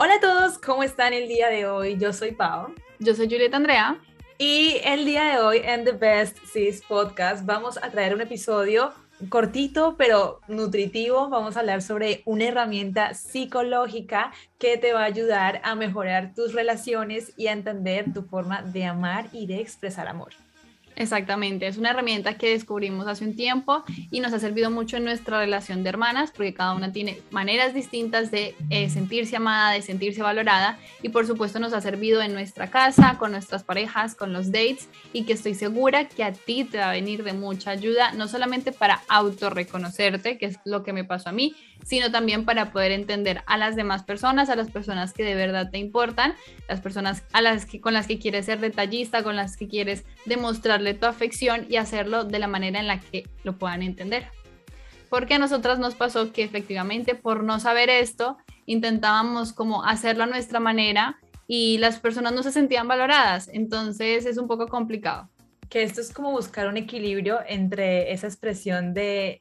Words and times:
Hola 0.00 0.14
a 0.14 0.20
todos, 0.20 0.58
¿cómo 0.58 0.84
están 0.84 1.12
el 1.12 1.26
día 1.26 1.48
de 1.48 1.66
hoy? 1.66 1.98
Yo 1.98 2.12
soy 2.12 2.30
Pau. 2.30 2.72
Yo 3.00 3.16
soy 3.16 3.28
Julieta 3.28 3.56
Andrea. 3.56 3.98
Y 4.38 4.76
el 4.84 5.04
día 5.04 5.24
de 5.24 5.38
hoy 5.40 5.60
en 5.64 5.84
The 5.84 5.90
Best 5.90 6.38
Sis 6.44 6.82
Podcast 6.82 7.44
vamos 7.44 7.80
a 7.82 7.90
traer 7.90 8.14
un 8.14 8.20
episodio 8.20 8.92
cortito 9.28 9.96
pero 9.98 10.38
nutritivo. 10.46 11.28
Vamos 11.28 11.56
a 11.56 11.60
hablar 11.60 11.82
sobre 11.82 12.22
una 12.26 12.44
herramienta 12.44 13.12
psicológica 13.14 14.30
que 14.60 14.76
te 14.76 14.92
va 14.92 15.00
a 15.00 15.06
ayudar 15.06 15.60
a 15.64 15.74
mejorar 15.74 16.32
tus 16.32 16.52
relaciones 16.54 17.32
y 17.36 17.48
a 17.48 17.52
entender 17.52 18.12
tu 18.14 18.22
forma 18.22 18.62
de 18.62 18.84
amar 18.84 19.26
y 19.32 19.48
de 19.48 19.58
expresar 19.58 20.06
amor. 20.06 20.32
Exactamente, 20.98 21.68
es 21.68 21.78
una 21.78 21.90
herramienta 21.90 22.36
que 22.36 22.50
descubrimos 22.50 23.06
hace 23.06 23.24
un 23.24 23.36
tiempo 23.36 23.84
y 24.10 24.18
nos 24.18 24.32
ha 24.32 24.40
servido 24.40 24.68
mucho 24.68 24.96
en 24.96 25.04
nuestra 25.04 25.38
relación 25.38 25.84
de 25.84 25.90
hermanas 25.90 26.32
porque 26.32 26.52
cada 26.52 26.74
una 26.74 26.90
tiene 26.90 27.22
maneras 27.30 27.72
distintas 27.72 28.32
de 28.32 28.56
eh, 28.70 28.90
sentirse 28.90 29.36
amada, 29.36 29.70
de 29.70 29.82
sentirse 29.82 30.22
valorada 30.22 30.76
y 31.00 31.10
por 31.10 31.24
supuesto 31.24 31.60
nos 31.60 31.72
ha 31.72 31.80
servido 31.80 32.20
en 32.20 32.34
nuestra 32.34 32.68
casa, 32.68 33.16
con 33.16 33.30
nuestras 33.30 33.62
parejas, 33.62 34.16
con 34.16 34.32
los 34.32 34.50
dates 34.50 34.88
y 35.12 35.22
que 35.22 35.34
estoy 35.34 35.54
segura 35.54 36.08
que 36.08 36.24
a 36.24 36.32
ti 36.32 36.64
te 36.64 36.78
va 36.78 36.90
a 36.90 36.92
venir 36.92 37.22
de 37.22 37.32
mucha 37.32 37.70
ayuda, 37.70 38.10
no 38.14 38.26
solamente 38.26 38.72
para 38.72 39.00
autorreconocerte, 39.08 40.36
que 40.36 40.46
es 40.46 40.58
lo 40.64 40.82
que 40.82 40.92
me 40.92 41.04
pasó 41.04 41.28
a 41.28 41.32
mí, 41.32 41.54
sino 41.84 42.10
también 42.10 42.44
para 42.44 42.72
poder 42.72 42.92
entender 42.92 43.42
a 43.46 43.56
las 43.56 43.76
demás 43.76 44.02
personas, 44.02 44.50
a 44.50 44.56
las 44.56 44.70
personas 44.70 45.12
que 45.12 45.22
de 45.22 45.34
verdad 45.34 45.70
te 45.70 45.78
importan, 45.78 46.34
las 46.68 46.80
personas 46.80 47.22
a 47.32 47.40
las 47.40 47.66
que, 47.66 47.80
con 47.80 47.94
las 47.94 48.06
que 48.06 48.18
quieres 48.18 48.46
ser 48.46 48.58
detallista, 48.58 49.22
con 49.22 49.36
las 49.36 49.56
que 49.56 49.68
quieres 49.68 50.04
demostrarle 50.26 50.87
tu 50.94 51.06
afección 51.06 51.66
y 51.68 51.76
hacerlo 51.76 52.24
de 52.24 52.38
la 52.38 52.48
manera 52.48 52.80
en 52.80 52.86
la 52.86 53.00
que 53.00 53.28
lo 53.44 53.58
puedan 53.58 53.82
entender. 53.82 54.26
Porque 55.08 55.34
a 55.34 55.38
nosotras 55.38 55.78
nos 55.78 55.94
pasó 55.94 56.32
que 56.32 56.42
efectivamente 56.42 57.14
por 57.14 57.42
no 57.42 57.60
saber 57.60 57.88
esto, 57.88 58.36
intentábamos 58.66 59.52
como 59.52 59.84
hacerlo 59.84 60.24
a 60.24 60.26
nuestra 60.26 60.60
manera 60.60 61.18
y 61.46 61.78
las 61.78 61.98
personas 61.98 62.34
no 62.34 62.42
se 62.42 62.52
sentían 62.52 62.86
valoradas, 62.86 63.48
entonces 63.52 64.26
es 64.26 64.36
un 64.36 64.46
poco 64.46 64.68
complicado. 64.68 65.30
Que 65.70 65.82
esto 65.82 66.00
es 66.00 66.12
como 66.12 66.30
buscar 66.30 66.68
un 66.68 66.76
equilibrio 66.76 67.38
entre 67.46 68.12
esa 68.12 68.26
expresión 68.26 68.92
de 68.92 69.40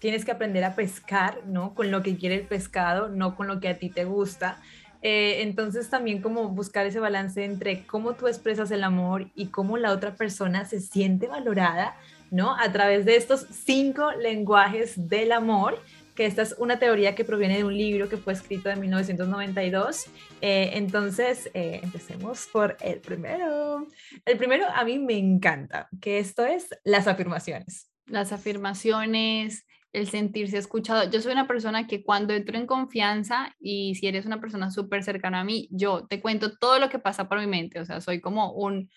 tienes 0.00 0.24
que 0.24 0.32
aprender 0.32 0.64
a 0.64 0.74
pescar, 0.74 1.42
¿no? 1.46 1.74
Con 1.74 1.90
lo 1.90 2.02
que 2.02 2.16
quiere 2.16 2.36
el 2.36 2.46
pescado, 2.46 3.08
no 3.08 3.36
con 3.36 3.46
lo 3.46 3.60
que 3.60 3.68
a 3.68 3.78
ti 3.78 3.90
te 3.90 4.04
gusta. 4.04 4.60
Eh, 5.02 5.42
entonces 5.42 5.88
también 5.88 6.20
como 6.20 6.48
buscar 6.48 6.86
ese 6.86 7.00
balance 7.00 7.44
entre 7.44 7.86
cómo 7.86 8.14
tú 8.14 8.28
expresas 8.28 8.70
el 8.70 8.84
amor 8.84 9.30
y 9.34 9.46
cómo 9.46 9.78
la 9.78 9.92
otra 9.92 10.14
persona 10.14 10.66
se 10.66 10.80
siente 10.80 11.26
valorada, 11.26 11.96
¿no? 12.30 12.56
A 12.58 12.70
través 12.70 13.04
de 13.04 13.16
estos 13.16 13.46
cinco 13.50 14.12
lenguajes 14.12 15.08
del 15.08 15.32
amor, 15.32 15.78
que 16.14 16.26
esta 16.26 16.42
es 16.42 16.54
una 16.58 16.78
teoría 16.78 17.14
que 17.14 17.24
proviene 17.24 17.56
de 17.56 17.64
un 17.64 17.76
libro 17.76 18.08
que 18.08 18.18
fue 18.18 18.34
escrito 18.34 18.68
en 18.68 18.80
1992. 18.80 20.06
Eh, 20.42 20.72
entonces, 20.74 21.50
eh, 21.54 21.80
empecemos 21.82 22.46
por 22.52 22.76
el 22.80 23.00
primero. 23.00 23.86
El 24.26 24.36
primero 24.36 24.66
a 24.66 24.84
mí 24.84 24.98
me 24.98 25.16
encanta, 25.16 25.88
que 26.00 26.18
esto 26.18 26.44
es 26.44 26.68
las 26.84 27.06
afirmaciones. 27.06 27.90
Las 28.06 28.32
afirmaciones, 28.32 29.64
el 29.92 30.08
sentirse 30.08 30.58
escuchado. 30.58 31.10
Yo 31.10 31.20
soy 31.20 31.32
una 31.32 31.48
persona 31.48 31.86
que 31.86 32.02
cuando 32.04 32.34
entro 32.34 32.56
en 32.56 32.66
confianza 32.66 33.54
y 33.58 33.94
si 33.96 34.06
eres 34.06 34.26
una 34.26 34.40
persona 34.40 34.70
súper 34.70 35.02
cercana 35.02 35.40
a 35.40 35.44
mí, 35.44 35.68
yo 35.70 36.06
te 36.06 36.20
cuento 36.20 36.56
todo 36.56 36.78
lo 36.78 36.88
que 36.88 36.98
pasa 36.98 37.28
por 37.28 37.40
mi 37.40 37.46
mente. 37.46 37.80
O 37.80 37.84
sea, 37.84 38.00
soy 38.00 38.20
como 38.20 38.52
un, 38.52 38.88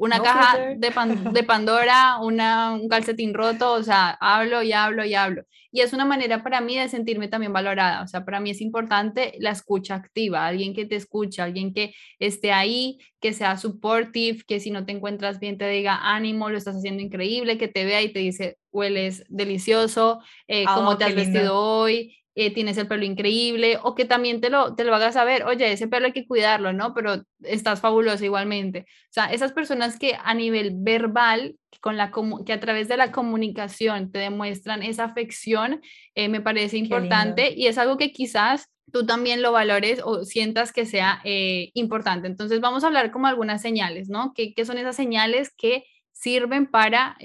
una 0.00 0.22
caja 0.22 0.58
de, 0.58 0.76
de, 1.32 1.42
Pandora, 1.42 2.18
una, 2.20 2.72
un 2.72 2.88
calcetín 2.88 3.34
roto, 3.34 3.72
o 3.72 3.82
sea, 3.82 4.16
hablo 4.20 4.62
y 4.62 4.72
hablo 4.72 5.04
y 5.04 5.14
hablo. 5.14 5.44
Y 5.70 5.82
es 5.82 5.92
una 5.92 6.06
manera 6.06 6.42
para 6.42 6.62
mí 6.62 6.76
de 6.76 6.88
sentirme 6.88 7.28
también 7.28 7.52
valorada, 7.52 8.02
o 8.02 8.06
sea, 8.06 8.24
para 8.24 8.40
mí 8.40 8.50
es 8.50 8.62
importante 8.62 9.34
la 9.38 9.50
escucha 9.50 9.96
activa, 9.96 10.46
alguien 10.46 10.74
que 10.74 10.86
te 10.86 10.96
escucha, 10.96 11.44
alguien 11.44 11.74
que 11.74 11.92
esté 12.18 12.50
ahí, 12.50 12.98
que 13.20 13.34
sea 13.34 13.58
supportive, 13.58 14.42
que 14.46 14.58
si 14.58 14.70
no 14.70 14.86
te 14.86 14.92
encuentras 14.92 15.38
bien 15.38 15.58
te 15.58 15.68
diga 15.68 15.98
ánimo, 16.02 16.48
lo 16.48 16.56
estás 16.56 16.76
haciendo 16.76 17.02
increíble, 17.02 17.58
que 17.58 17.68
te 17.68 17.84
vea 17.84 18.00
y 18.00 18.12
te 18.12 18.20
dice, 18.20 18.56
hueles 18.72 19.24
delicioso, 19.28 20.20
eh, 20.48 20.64
cómo 20.64 20.96
te 20.96 21.04
has 21.04 21.14
vestido 21.14 21.58
hoy, 21.58 22.16
eh, 22.36 22.54
tienes 22.54 22.78
el 22.78 22.86
pelo 22.86 23.04
increíble, 23.04 23.78
o 23.82 23.94
que 23.94 24.04
también 24.04 24.40
te 24.40 24.50
lo, 24.50 24.74
te 24.74 24.84
lo 24.84 24.94
hagas 24.94 25.14
saber, 25.14 25.44
oye, 25.44 25.72
ese 25.72 25.88
pelo 25.88 26.06
hay 26.06 26.12
que 26.12 26.26
cuidarlo, 26.26 26.72
¿no? 26.72 26.94
Pero 26.94 27.24
estás 27.42 27.80
fabuloso 27.80 28.24
igualmente. 28.24 28.86
O 28.88 29.12
sea, 29.12 29.26
esas 29.26 29.52
personas 29.52 29.98
que 29.98 30.16
a 30.22 30.32
nivel 30.32 30.72
verbal, 30.74 31.56
con 31.80 31.96
la, 31.96 32.12
que 32.46 32.52
a 32.52 32.60
través 32.60 32.88
de 32.88 32.96
la 32.96 33.10
comunicación 33.10 34.12
te 34.12 34.20
demuestran 34.20 34.82
esa 34.82 35.04
afección, 35.04 35.80
eh, 36.14 36.28
me 36.28 36.40
parece 36.40 36.76
importante 36.76 37.52
y 37.54 37.66
es 37.66 37.78
algo 37.78 37.96
que 37.96 38.12
quizás 38.12 38.70
tú 38.92 39.06
también 39.06 39.42
lo 39.42 39.52
valores 39.52 40.00
o 40.04 40.24
sientas 40.24 40.72
que 40.72 40.86
sea 40.86 41.20
eh, 41.24 41.70
importante. 41.74 42.28
Entonces 42.28 42.60
vamos 42.60 42.84
a 42.84 42.88
hablar 42.88 43.10
como 43.10 43.26
algunas 43.26 43.60
señales, 43.60 44.08
¿no? 44.08 44.32
¿Qué, 44.34 44.54
qué 44.54 44.64
son 44.64 44.78
esas 44.78 44.96
señales 44.96 45.52
que 45.56 45.84
sirven 46.20 46.66
para 46.66 47.16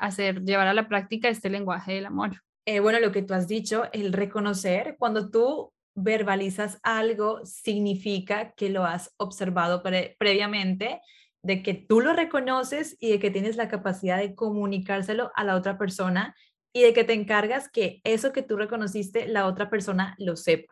hacer, 0.00 0.42
llevar 0.42 0.66
a 0.66 0.74
la 0.74 0.88
práctica 0.88 1.28
este 1.28 1.50
lenguaje 1.50 1.92
del 1.92 2.06
amor? 2.06 2.32
Eh, 2.64 2.80
bueno, 2.80 3.00
lo 3.00 3.10
que 3.10 3.22
tú 3.22 3.34
has 3.34 3.48
dicho, 3.48 3.84
el 3.92 4.12
reconocer, 4.12 4.96
cuando 4.98 5.30
tú 5.30 5.72
verbalizas 5.94 6.78
algo, 6.82 7.44
significa 7.44 8.52
que 8.52 8.70
lo 8.70 8.84
has 8.84 9.12
observado 9.16 9.82
previamente, 9.82 11.00
de 11.42 11.62
que 11.62 11.74
tú 11.74 12.00
lo 12.00 12.12
reconoces 12.12 12.96
y 13.00 13.10
de 13.10 13.18
que 13.18 13.32
tienes 13.32 13.56
la 13.56 13.68
capacidad 13.68 14.18
de 14.18 14.34
comunicárselo 14.34 15.32
a 15.34 15.42
la 15.42 15.56
otra 15.56 15.76
persona 15.76 16.36
y 16.72 16.82
de 16.82 16.92
que 16.92 17.04
te 17.04 17.14
encargas 17.14 17.68
que 17.68 18.00
eso 18.04 18.32
que 18.32 18.42
tú 18.42 18.56
reconociste, 18.56 19.26
la 19.26 19.46
otra 19.46 19.68
persona 19.68 20.14
lo 20.18 20.36
sepa. 20.36 20.71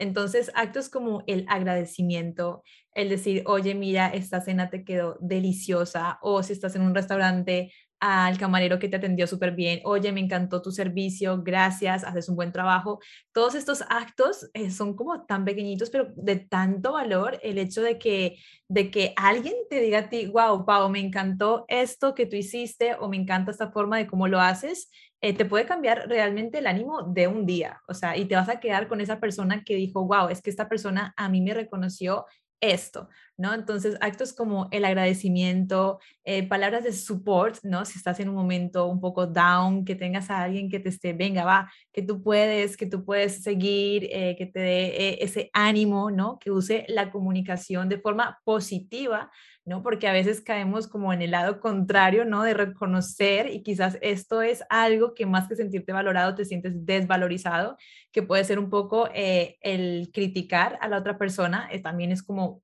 Entonces, 0.00 0.50
actos 0.54 0.88
como 0.88 1.22
el 1.26 1.44
agradecimiento, 1.48 2.62
el 2.94 3.10
decir, 3.10 3.42
oye, 3.46 3.74
mira, 3.74 4.08
esta 4.08 4.40
cena 4.40 4.70
te 4.70 4.82
quedó 4.82 5.18
deliciosa, 5.20 6.18
o 6.22 6.42
si 6.42 6.54
estás 6.54 6.74
en 6.74 6.82
un 6.82 6.94
restaurante, 6.94 7.70
al 8.00 8.38
camarero 8.38 8.78
que 8.78 8.88
te 8.88 8.96
atendió 8.96 9.26
súper 9.26 9.54
bien, 9.54 9.80
oye, 9.84 10.10
me 10.10 10.20
encantó 10.20 10.62
tu 10.62 10.72
servicio, 10.72 11.42
gracias, 11.42 12.02
haces 12.02 12.30
un 12.30 12.36
buen 12.36 12.50
trabajo. 12.50 12.98
Todos 13.32 13.54
estos 13.54 13.82
actos 13.90 14.48
eh, 14.54 14.70
son 14.70 14.96
como 14.96 15.26
tan 15.26 15.44
pequeñitos, 15.44 15.90
pero 15.90 16.08
de 16.16 16.36
tanto 16.36 16.92
valor 16.92 17.38
el 17.42 17.58
hecho 17.58 17.82
de 17.82 17.98
que, 17.98 18.38
de 18.68 18.90
que 18.90 19.12
alguien 19.16 19.54
te 19.68 19.80
diga 19.80 19.98
a 19.98 20.08
ti, 20.08 20.26
wow, 20.28 20.64
Pau, 20.64 20.88
me 20.88 21.00
encantó 21.00 21.66
esto 21.68 22.14
que 22.14 22.24
tú 22.24 22.36
hiciste 22.36 22.94
o 22.98 23.10
me 23.10 23.18
encanta 23.18 23.50
esta 23.50 23.70
forma 23.70 23.98
de 23.98 24.06
cómo 24.06 24.28
lo 24.28 24.40
haces, 24.40 24.90
eh, 25.20 25.34
te 25.34 25.44
puede 25.44 25.66
cambiar 25.66 26.08
realmente 26.08 26.58
el 26.58 26.66
ánimo 26.66 27.02
de 27.02 27.28
un 27.28 27.46
día, 27.46 27.82
o 27.88 27.94
sea, 27.94 28.16
y 28.16 28.24
te 28.24 28.36
vas 28.36 28.48
a 28.48 28.60
quedar 28.60 28.88
con 28.88 29.00
esa 29.00 29.20
persona 29.20 29.62
que 29.64 29.76
dijo, 29.76 30.04
wow, 30.06 30.28
es 30.28 30.40
que 30.42 30.50
esta 30.50 30.68
persona 30.68 31.12
a 31.16 31.28
mí 31.28 31.40
me 31.40 31.54
reconoció 31.54 32.26
esto, 32.60 33.08
¿no? 33.40 33.54
Entonces, 33.54 33.96
actos 34.02 34.34
como 34.34 34.68
el 34.70 34.84
agradecimiento, 34.84 35.98
eh, 36.24 36.46
palabras 36.46 36.84
de 36.84 36.92
support, 36.92 37.56
¿no? 37.62 37.86
Si 37.86 37.96
estás 37.96 38.20
en 38.20 38.28
un 38.28 38.34
momento 38.34 38.86
un 38.86 39.00
poco 39.00 39.26
down, 39.26 39.86
que 39.86 39.94
tengas 39.94 40.28
a 40.28 40.42
alguien 40.42 40.68
que 40.68 40.78
te 40.78 40.90
esté, 40.90 41.14
venga, 41.14 41.46
va, 41.46 41.72
que 41.90 42.02
tú 42.02 42.22
puedes, 42.22 42.76
que 42.76 42.84
tú 42.84 43.02
puedes 43.02 43.42
seguir, 43.42 44.08
eh, 44.12 44.36
que 44.36 44.44
te 44.44 44.60
dé 44.60 44.86
eh, 44.88 45.18
ese 45.22 45.48
ánimo, 45.54 46.10
¿no? 46.10 46.38
Que 46.38 46.50
use 46.50 46.84
la 46.88 47.10
comunicación 47.10 47.88
de 47.88 47.98
forma 47.98 48.38
positiva, 48.44 49.30
¿no? 49.64 49.82
Porque 49.82 50.06
a 50.06 50.12
veces 50.12 50.42
caemos 50.42 50.86
como 50.86 51.10
en 51.14 51.22
el 51.22 51.30
lado 51.30 51.60
contrario, 51.60 52.26
¿no? 52.26 52.42
De 52.42 52.52
reconocer 52.52 53.48
y 53.50 53.62
quizás 53.62 53.96
esto 54.02 54.42
es 54.42 54.62
algo 54.68 55.14
que 55.14 55.24
más 55.24 55.48
que 55.48 55.56
sentirte 55.56 55.92
valorado, 55.92 56.34
te 56.34 56.44
sientes 56.44 56.84
desvalorizado, 56.84 57.78
que 58.12 58.22
puede 58.22 58.44
ser 58.44 58.58
un 58.58 58.68
poco 58.68 59.08
el 59.14 60.10
criticar 60.12 60.78
a 60.82 60.88
la 60.88 60.98
otra 60.98 61.16
persona, 61.16 61.70
también 61.82 62.12
es 62.12 62.22
como 62.22 62.62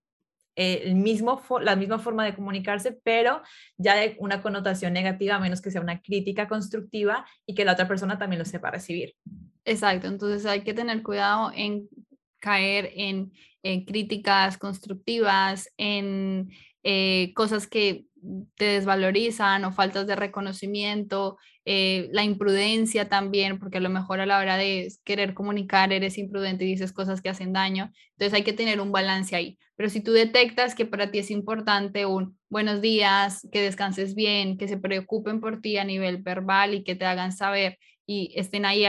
el 0.56 0.94
mismo, 0.96 1.42
la 1.60 1.76
misma 1.76 1.98
forma 1.98 2.24
de 2.24 2.34
comunicarse, 2.34 2.98
pero 3.04 3.42
ya 3.76 3.94
de 3.94 4.16
una 4.18 4.42
connotación 4.42 4.94
negativa, 4.94 5.36
a 5.36 5.40
menos 5.40 5.60
que 5.60 5.70
sea 5.70 5.80
una 5.80 6.00
crítica 6.00 6.48
constructiva 6.48 7.26
y 7.46 7.54
que 7.54 7.64
la 7.64 7.72
otra 7.72 7.86
persona 7.86 8.18
también 8.18 8.38
lo 8.38 8.44
sepa 8.44 8.70
recibir. 8.70 9.14
Exacto, 9.64 10.08
entonces 10.08 10.46
hay 10.46 10.62
que 10.62 10.74
tener 10.74 11.02
cuidado 11.02 11.52
en 11.54 11.88
caer 12.40 12.90
en, 12.94 13.32
críticas 13.84 14.58
constructivas, 14.58 15.72
en 15.76 16.50
eh, 16.84 17.32
cosas 17.34 17.66
que 17.66 18.04
te 18.56 18.64
desvalorizan 18.64 19.64
o 19.64 19.72
faltas 19.72 20.06
de 20.06 20.16
reconocimiento, 20.16 21.38
eh, 21.64 22.08
la 22.12 22.24
imprudencia 22.24 23.08
también, 23.08 23.58
porque 23.58 23.78
a 23.78 23.80
lo 23.80 23.90
mejor 23.90 24.20
a 24.20 24.26
la 24.26 24.38
hora 24.38 24.56
de 24.56 24.92
querer 25.04 25.34
comunicar 25.34 25.92
eres 25.92 26.18
imprudente 26.18 26.64
y 26.64 26.68
dices 26.68 26.92
cosas 26.92 27.20
que 27.20 27.28
hacen 27.28 27.52
daño. 27.52 27.90
Entonces 28.12 28.34
hay 28.34 28.44
que 28.44 28.52
tener 28.52 28.80
un 28.80 28.92
balance 28.92 29.34
ahí. 29.34 29.58
Pero 29.76 29.90
si 29.90 30.00
tú 30.00 30.12
detectas 30.12 30.74
que 30.74 30.86
para 30.86 31.10
ti 31.10 31.18
es 31.18 31.30
importante 31.30 32.06
un 32.06 32.38
buenos 32.48 32.80
días, 32.80 33.46
que 33.52 33.62
descanses 33.62 34.14
bien, 34.14 34.58
que 34.58 34.68
se 34.68 34.78
preocupen 34.78 35.40
por 35.40 35.60
ti 35.60 35.78
a 35.78 35.84
nivel 35.84 36.18
verbal 36.18 36.74
y 36.74 36.84
que 36.84 36.94
te 36.94 37.04
hagan 37.04 37.32
saber 37.32 37.78
y 38.06 38.32
estén 38.36 38.64
ahí 38.64 38.86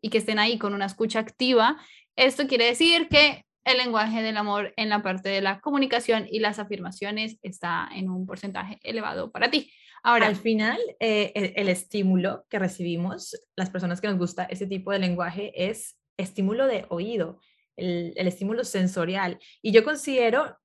y 0.00 0.08
que 0.10 0.18
estén 0.18 0.38
ahí 0.38 0.58
con 0.58 0.74
una 0.74 0.86
escucha 0.86 1.18
activa, 1.18 1.78
esto 2.16 2.46
quiere 2.46 2.66
decir 2.66 3.08
que 3.08 3.45
el 3.66 3.78
lenguaje 3.78 4.22
del 4.22 4.36
amor 4.36 4.72
en 4.76 4.88
la 4.88 5.02
parte 5.02 5.28
de 5.28 5.40
la 5.40 5.60
comunicación 5.60 6.26
y 6.30 6.38
las 6.38 6.58
afirmaciones 6.58 7.38
está 7.42 7.88
en 7.94 8.08
un 8.08 8.24
porcentaje 8.24 8.78
elevado 8.82 9.30
para 9.30 9.50
ti. 9.50 9.70
Ahora, 10.02 10.28
al 10.28 10.36
final, 10.36 10.78
eh, 11.00 11.32
el, 11.56 11.68
estímulo 11.68 12.46
que 12.48 12.60
recibimos, 12.60 13.36
las 13.56 13.70
personas 13.70 14.00
que 14.00 14.06
nos 14.06 14.18
gusta 14.18 14.44
ese 14.44 14.66
tipo 14.66 14.92
de 14.92 15.00
lenguaje, 15.00 15.52
es 15.68 15.98
estímulo 16.16 16.66
de 16.68 16.86
oído. 16.90 17.40
el, 17.76 18.14
estímulo 18.16 18.64
sensorial. 18.64 19.38
Y 19.60 19.72
yo 19.72 19.82
considero, 19.82 20.56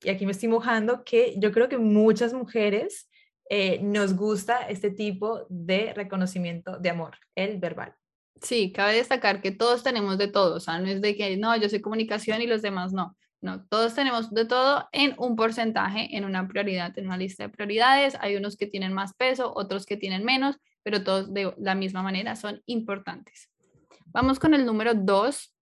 y 0.00 0.10
aquí 0.10 0.24
me 0.24 0.32
estoy 0.32 0.48
mojando, 0.48 1.02
que 1.04 1.34
yo 1.38 1.50
creo 1.50 1.68
que 1.68 1.76
muchas 1.76 2.32
mujeres 2.32 3.10
eh, 3.50 3.80
nos 3.82 4.14
gusta 4.14 4.68
este 4.68 4.90
tipo 4.90 5.44
de 5.50 5.92
reconocimiento 5.92 6.78
de 6.78 6.90
amor, 6.90 7.18
el 7.34 7.58
verbal. 7.58 7.94
Sí, 8.44 8.72
cabe 8.72 8.96
destacar 8.96 9.40
que 9.40 9.50
todos 9.50 9.82
tenemos 9.82 10.18
de 10.18 10.28
todo, 10.28 10.56
o 10.56 10.60
sea, 10.60 10.78
no 10.78 10.86
es 10.86 11.00
de 11.00 11.16
que 11.16 11.36
no, 11.36 11.56
yo 11.56 11.68
soy 11.68 11.80
comunicación 11.80 12.42
y 12.42 12.46
los 12.46 12.62
demás 12.62 12.92
no. 12.92 13.16
No, 13.40 13.62
todos 13.66 13.94
tenemos 13.94 14.30
de 14.32 14.46
todo 14.46 14.88
en 14.92 15.14
un 15.18 15.36
porcentaje, 15.36 16.16
en 16.16 16.24
una 16.24 16.48
prioridad, 16.48 16.98
en 16.98 17.06
una 17.06 17.18
lista 17.18 17.42
de 17.42 17.50
prioridades. 17.50 18.16
Hay 18.20 18.36
unos 18.36 18.56
que 18.56 18.66
tienen 18.66 18.94
más 18.94 19.12
peso, 19.12 19.52
otros 19.54 19.84
que 19.84 19.98
tienen 19.98 20.24
menos, 20.24 20.56
pero 20.82 21.04
todos 21.04 21.32
de 21.34 21.52
la 21.58 21.74
misma 21.74 22.02
manera 22.02 22.36
son 22.36 22.62
importantes. 22.64 23.50
Vamos 24.06 24.38
con 24.38 24.54
el 24.54 24.64
número 24.64 24.94
dos. 24.94 25.54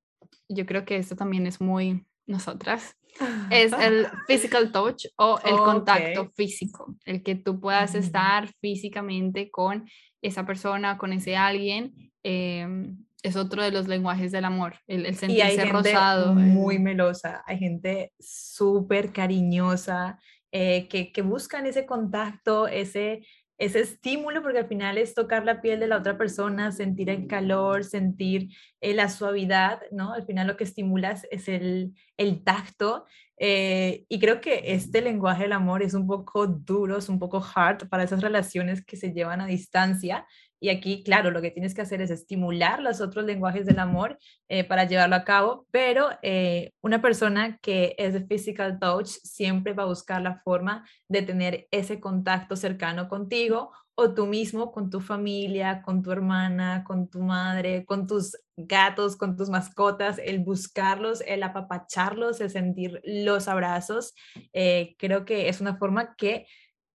Yo 0.48 0.64
creo 0.64 0.84
que 0.84 0.96
esto 0.96 1.16
también 1.16 1.44
es 1.48 1.60
muy 1.60 2.06
nosotras. 2.26 2.96
Es 3.50 3.72
el 3.72 4.06
physical 4.26 4.72
touch 4.72 5.06
o 5.16 5.38
el 5.44 5.56
contacto 5.56 6.30
físico, 6.34 6.96
el 7.04 7.22
que 7.22 7.34
tú 7.34 7.60
puedas 7.60 7.94
estar 7.94 8.48
físicamente 8.60 9.50
con 9.50 9.86
esa 10.22 10.46
persona, 10.46 10.96
con 10.96 11.12
ese 11.12 11.36
alguien. 11.36 12.11
Em, 12.22 13.04
es 13.22 13.36
otro 13.36 13.62
de 13.62 13.70
los 13.70 13.88
lenguajes 13.88 14.32
del 14.32 14.44
amor, 14.44 14.74
el, 14.86 15.06
el 15.06 15.14
sentirse 15.14 15.54
y 15.54 15.58
hay 15.58 15.70
rosado. 15.70 16.34
Muy 16.34 16.78
melosa, 16.78 17.42
hay 17.46 17.58
gente 17.58 18.12
súper 18.18 19.12
cariñosa 19.12 20.18
eh, 20.50 20.88
que, 20.88 21.12
que, 21.12 21.22
buscan 21.22 21.66
ese 21.66 21.86
contacto, 21.86 22.66
ese, 22.66 23.24
ese 23.58 23.80
estímulo, 23.80 24.42
porque 24.42 24.58
al 24.58 24.66
final 24.66 24.98
es 24.98 25.14
tocar 25.14 25.44
la 25.44 25.60
piel 25.62 25.80
de 25.80 25.86
la 25.86 25.98
otra 25.98 26.18
persona, 26.18 26.72
sentir 26.72 27.08
el 27.10 27.26
calor, 27.26 27.84
sentir 27.84 28.50
eh, 28.80 28.92
la 28.92 29.08
suavidad, 29.08 29.80
¿no? 29.92 30.12
Al 30.12 30.26
final 30.26 30.48
lo 30.48 30.56
que 30.56 30.64
estimulas 30.64 31.26
es 31.30 31.48
el, 31.48 31.94
el 32.16 32.42
tacto. 32.42 33.06
Eh, 33.38 34.04
y 34.08 34.18
creo 34.18 34.40
que 34.40 34.74
este 34.74 35.00
lenguaje 35.00 35.44
del 35.44 35.52
amor 35.52 35.82
es 35.82 35.94
un 35.94 36.06
poco 36.06 36.46
duro, 36.46 36.98
es 36.98 37.08
un 37.08 37.18
poco 37.18 37.42
hard 37.54 37.88
para 37.88 38.02
esas 38.02 38.20
relaciones 38.20 38.84
que 38.84 38.96
se 38.96 39.12
llevan 39.12 39.40
a 39.40 39.46
distancia, 39.46 40.26
y 40.62 40.68
aquí, 40.68 41.02
claro, 41.02 41.32
lo 41.32 41.42
que 41.42 41.50
tienes 41.50 41.74
que 41.74 41.80
hacer 41.80 42.00
es 42.02 42.12
estimular 42.12 42.80
los 42.80 43.00
otros 43.00 43.24
lenguajes 43.24 43.66
del 43.66 43.80
amor 43.80 44.16
eh, 44.48 44.62
para 44.62 44.84
llevarlo 44.84 45.16
a 45.16 45.24
cabo, 45.24 45.66
pero 45.72 46.10
eh, 46.22 46.70
una 46.82 47.02
persona 47.02 47.58
que 47.60 47.96
es 47.98 48.12
de 48.12 48.24
physical 48.24 48.78
touch 48.78 49.08
siempre 49.08 49.72
va 49.72 49.82
a 49.82 49.86
buscar 49.86 50.22
la 50.22 50.40
forma 50.44 50.88
de 51.08 51.22
tener 51.22 51.66
ese 51.72 51.98
contacto 51.98 52.54
cercano 52.54 53.08
contigo 53.08 53.72
o 53.96 54.14
tú 54.14 54.26
mismo 54.26 54.70
con 54.70 54.88
tu 54.88 55.00
familia, 55.00 55.82
con 55.82 56.00
tu 56.00 56.12
hermana, 56.12 56.84
con 56.84 57.08
tu 57.08 57.22
madre, 57.22 57.84
con 57.84 58.06
tus 58.06 58.38
gatos, 58.56 59.16
con 59.16 59.36
tus 59.36 59.50
mascotas, 59.50 60.20
el 60.24 60.38
buscarlos, 60.44 61.22
el 61.26 61.42
apapacharlos, 61.42 62.40
el 62.40 62.50
sentir 62.50 63.00
los 63.02 63.48
abrazos, 63.48 64.14
eh, 64.52 64.94
creo 64.96 65.24
que 65.24 65.48
es 65.48 65.60
una 65.60 65.76
forma 65.76 66.14
que 66.14 66.46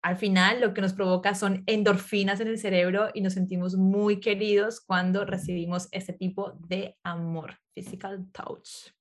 al 0.03 0.17
final 0.17 0.59
lo 0.59 0.73
que 0.73 0.81
nos 0.81 0.93
provoca 0.93 1.33
son 1.33 1.63
endorfinas 1.65 2.41
en 2.41 2.49
el 2.49 2.59
cerebro 2.59 3.09
y 3.13 3.21
nos 3.21 3.33
sentimos 3.33 3.75
muy 3.75 4.19
queridos 4.19 4.81
cuando 4.81 5.23
recibimos 5.25 5.87
ese 5.91 6.11
tipo 6.11 6.51
de 6.67 6.97
amor, 7.03 7.57
physical 7.73 8.27
touch. 8.33 8.91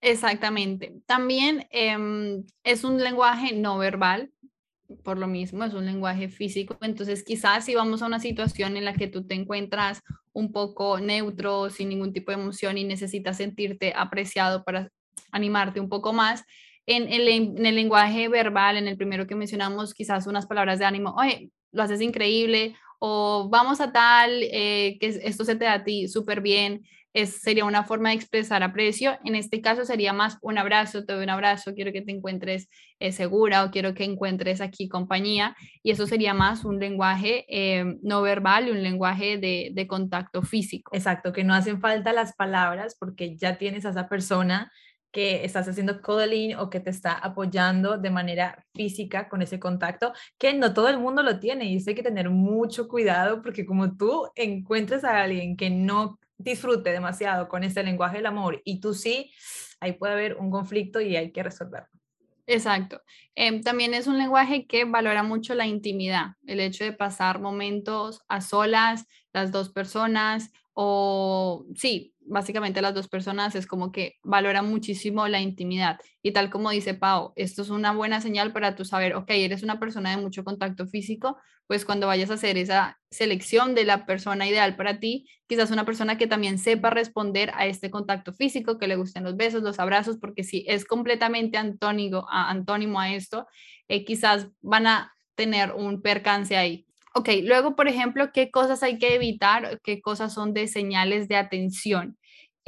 Exactamente. 0.00 0.94
También 1.06 1.66
em, 1.70 2.44
es 2.62 2.84
un 2.84 3.02
lenguaje 3.02 3.52
no 3.52 3.78
verbal, 3.78 4.30
por 5.02 5.18
lo 5.18 5.26
mismo, 5.26 5.64
es 5.64 5.74
un 5.74 5.84
lenguaje 5.84 6.28
físico. 6.28 6.78
Entonces, 6.82 7.24
quizás 7.24 7.64
si 7.64 7.74
vamos 7.74 8.00
a 8.00 8.06
una 8.06 8.20
situación 8.20 8.76
en 8.76 8.84
la 8.84 8.94
que 8.94 9.08
tú 9.08 9.26
te 9.26 9.34
encuentras 9.34 10.02
un 10.32 10.52
poco 10.52 11.00
neutro, 11.00 11.68
sin 11.68 11.88
ningún 11.88 12.12
tipo 12.12 12.30
de 12.30 12.38
emoción 12.38 12.78
y 12.78 12.84
necesitas 12.84 13.38
sentirte 13.38 13.92
apreciado 13.94 14.62
para 14.62 14.92
animarte 15.32 15.80
un 15.80 15.88
poco 15.88 16.12
más, 16.12 16.44
en 16.88 17.12
el, 17.12 17.74
lenguaje 17.74 18.28
verbal, 18.28 18.78
en 18.78 18.88
el 18.88 18.96
primero 18.96 19.26
que 19.26 19.34
mencionamos, 19.34 19.92
quizás 19.92 20.26
unas 20.26 20.46
palabras 20.46 20.78
de 20.78 20.86
ánimo, 20.86 21.14
oye, 21.18 21.50
lo 21.70 21.82
haces 21.82 22.00
increíble, 22.00 22.74
o 22.98 23.48
vamos 23.50 23.82
a 23.82 23.92
tal, 23.92 24.42
eh, 24.42 24.96
que 24.98 25.20
esto 25.22 25.44
se 25.44 25.54
te 25.54 25.66
da 25.66 25.74
a 25.74 25.84
ti 25.84 26.08
súper 26.08 26.40
bien, 26.40 26.82
es, 27.12 27.42
sería 27.42 27.66
una 27.66 27.84
forma 27.84 28.08
de 28.08 28.14
expresar 28.14 28.62
aprecio. 28.62 29.18
En 29.24 29.34
este 29.34 29.60
caso 29.60 29.84
sería 29.84 30.14
más 30.14 30.38
un 30.40 30.56
abrazo, 30.56 31.04
te 31.04 31.12
doy 31.12 31.24
un 31.24 31.30
abrazo, 31.30 31.74
quiero 31.74 31.92
que 31.92 32.00
te 32.00 32.12
encuentres 32.12 32.68
eh, 33.00 33.12
segura 33.12 33.64
o 33.64 33.70
quiero 33.70 33.92
que 33.94 34.04
encuentres 34.04 34.60
aquí 34.60 34.88
compañía. 34.88 35.56
Y 35.82 35.90
eso 35.90 36.06
sería 36.06 36.32
más 36.32 36.64
un 36.64 36.78
lenguaje 36.78 37.44
eh, 37.48 37.96
no 38.02 38.22
verbal 38.22 38.68
y 38.68 38.70
un 38.70 38.82
lenguaje 38.82 39.38
de, 39.38 39.70
de 39.72 39.86
contacto 39.86 40.42
físico. 40.42 40.90
Exacto, 40.94 41.32
que 41.32 41.44
no 41.44 41.54
hacen 41.54 41.80
falta 41.80 42.12
las 42.12 42.34
palabras 42.34 42.96
porque 42.98 43.36
ya 43.36 43.58
tienes 43.58 43.84
a 43.84 43.90
esa 43.90 44.08
persona 44.08 44.70
que 45.10 45.44
estás 45.44 45.66
haciendo 45.68 46.02
cuddling 46.02 46.56
o 46.56 46.70
que 46.70 46.80
te 46.80 46.90
está 46.90 47.12
apoyando 47.12 47.98
de 47.98 48.10
manera 48.10 48.64
física 48.74 49.28
con 49.28 49.42
ese 49.42 49.58
contacto, 49.58 50.12
que 50.38 50.52
no 50.54 50.74
todo 50.74 50.88
el 50.88 50.98
mundo 50.98 51.22
lo 51.22 51.38
tiene 51.38 51.66
y 51.66 51.76
eso 51.76 51.90
hay 51.90 51.96
que 51.96 52.02
tener 52.02 52.30
mucho 52.30 52.88
cuidado 52.88 53.42
porque 53.42 53.64
como 53.64 53.96
tú 53.96 54.28
encuentres 54.34 55.04
a 55.04 55.22
alguien 55.22 55.56
que 55.56 55.70
no 55.70 56.18
disfrute 56.36 56.92
demasiado 56.92 57.48
con 57.48 57.64
ese 57.64 57.82
lenguaje 57.82 58.18
del 58.18 58.26
amor 58.26 58.60
y 58.64 58.80
tú 58.80 58.94
sí, 58.94 59.32
ahí 59.80 59.92
puede 59.92 60.12
haber 60.12 60.36
un 60.36 60.50
conflicto 60.50 61.00
y 61.00 61.16
hay 61.16 61.32
que 61.32 61.42
resolverlo. 61.42 61.88
Exacto. 62.46 63.02
Em, 63.34 63.62
también 63.62 63.92
es 63.92 64.06
un 64.06 64.16
lenguaje 64.16 64.66
que 64.66 64.86
valora 64.86 65.22
mucho 65.22 65.54
la 65.54 65.66
intimidad, 65.66 66.36
el 66.46 66.60
hecho 66.60 66.82
de 66.82 66.94
pasar 66.94 67.40
momentos 67.40 68.22
a 68.26 68.40
solas, 68.40 69.06
las 69.34 69.52
dos 69.52 69.68
personas, 69.68 70.50
o 70.72 71.66
sí, 71.74 72.14
básicamente 72.28 72.82
las 72.82 72.94
dos 72.94 73.08
personas 73.08 73.54
es 73.54 73.66
como 73.66 73.92
que 73.92 74.16
valoran 74.22 74.68
muchísimo 74.68 75.26
la 75.28 75.40
intimidad. 75.40 75.98
Y 76.22 76.32
tal 76.32 76.50
como 76.50 76.70
dice 76.70 76.94
Pau, 76.94 77.32
esto 77.36 77.62
es 77.62 77.70
una 77.70 77.92
buena 77.92 78.20
señal 78.20 78.52
para 78.52 78.74
tú 78.76 78.84
saber, 78.84 79.14
ok, 79.14 79.30
eres 79.30 79.62
una 79.62 79.78
persona 79.80 80.10
de 80.10 80.22
mucho 80.22 80.44
contacto 80.44 80.86
físico, 80.86 81.36
pues 81.66 81.84
cuando 81.84 82.06
vayas 82.06 82.30
a 82.30 82.34
hacer 82.34 82.56
esa 82.56 82.98
selección 83.10 83.74
de 83.74 83.84
la 83.84 84.06
persona 84.06 84.46
ideal 84.48 84.76
para 84.76 85.00
ti, 85.00 85.28
quizás 85.46 85.70
una 85.70 85.84
persona 85.84 86.16
que 86.16 86.26
también 86.26 86.58
sepa 86.58 86.90
responder 86.90 87.50
a 87.54 87.66
este 87.66 87.90
contacto 87.90 88.32
físico, 88.32 88.78
que 88.78 88.88
le 88.88 88.96
gusten 88.96 89.24
los 89.24 89.36
besos, 89.36 89.62
los 89.62 89.78
abrazos, 89.78 90.16
porque 90.18 90.44
si 90.44 90.64
es 90.66 90.84
completamente 90.86 91.58
antónigo, 91.58 92.26
antónimo 92.30 93.00
a 93.00 93.12
esto, 93.12 93.46
eh, 93.88 94.04
quizás 94.04 94.48
van 94.62 94.86
a 94.86 95.12
tener 95.34 95.72
un 95.72 96.00
percance 96.00 96.56
ahí. 96.56 96.86
Ok, 97.14 97.30
luego, 97.42 97.74
por 97.74 97.88
ejemplo, 97.88 98.30
¿qué 98.32 98.50
cosas 98.50 98.82
hay 98.82 98.98
que 98.98 99.14
evitar? 99.14 99.80
¿Qué 99.82 100.00
cosas 100.00 100.32
son 100.32 100.54
de 100.54 100.68
señales 100.68 101.28
de 101.28 101.36
atención? 101.36 102.16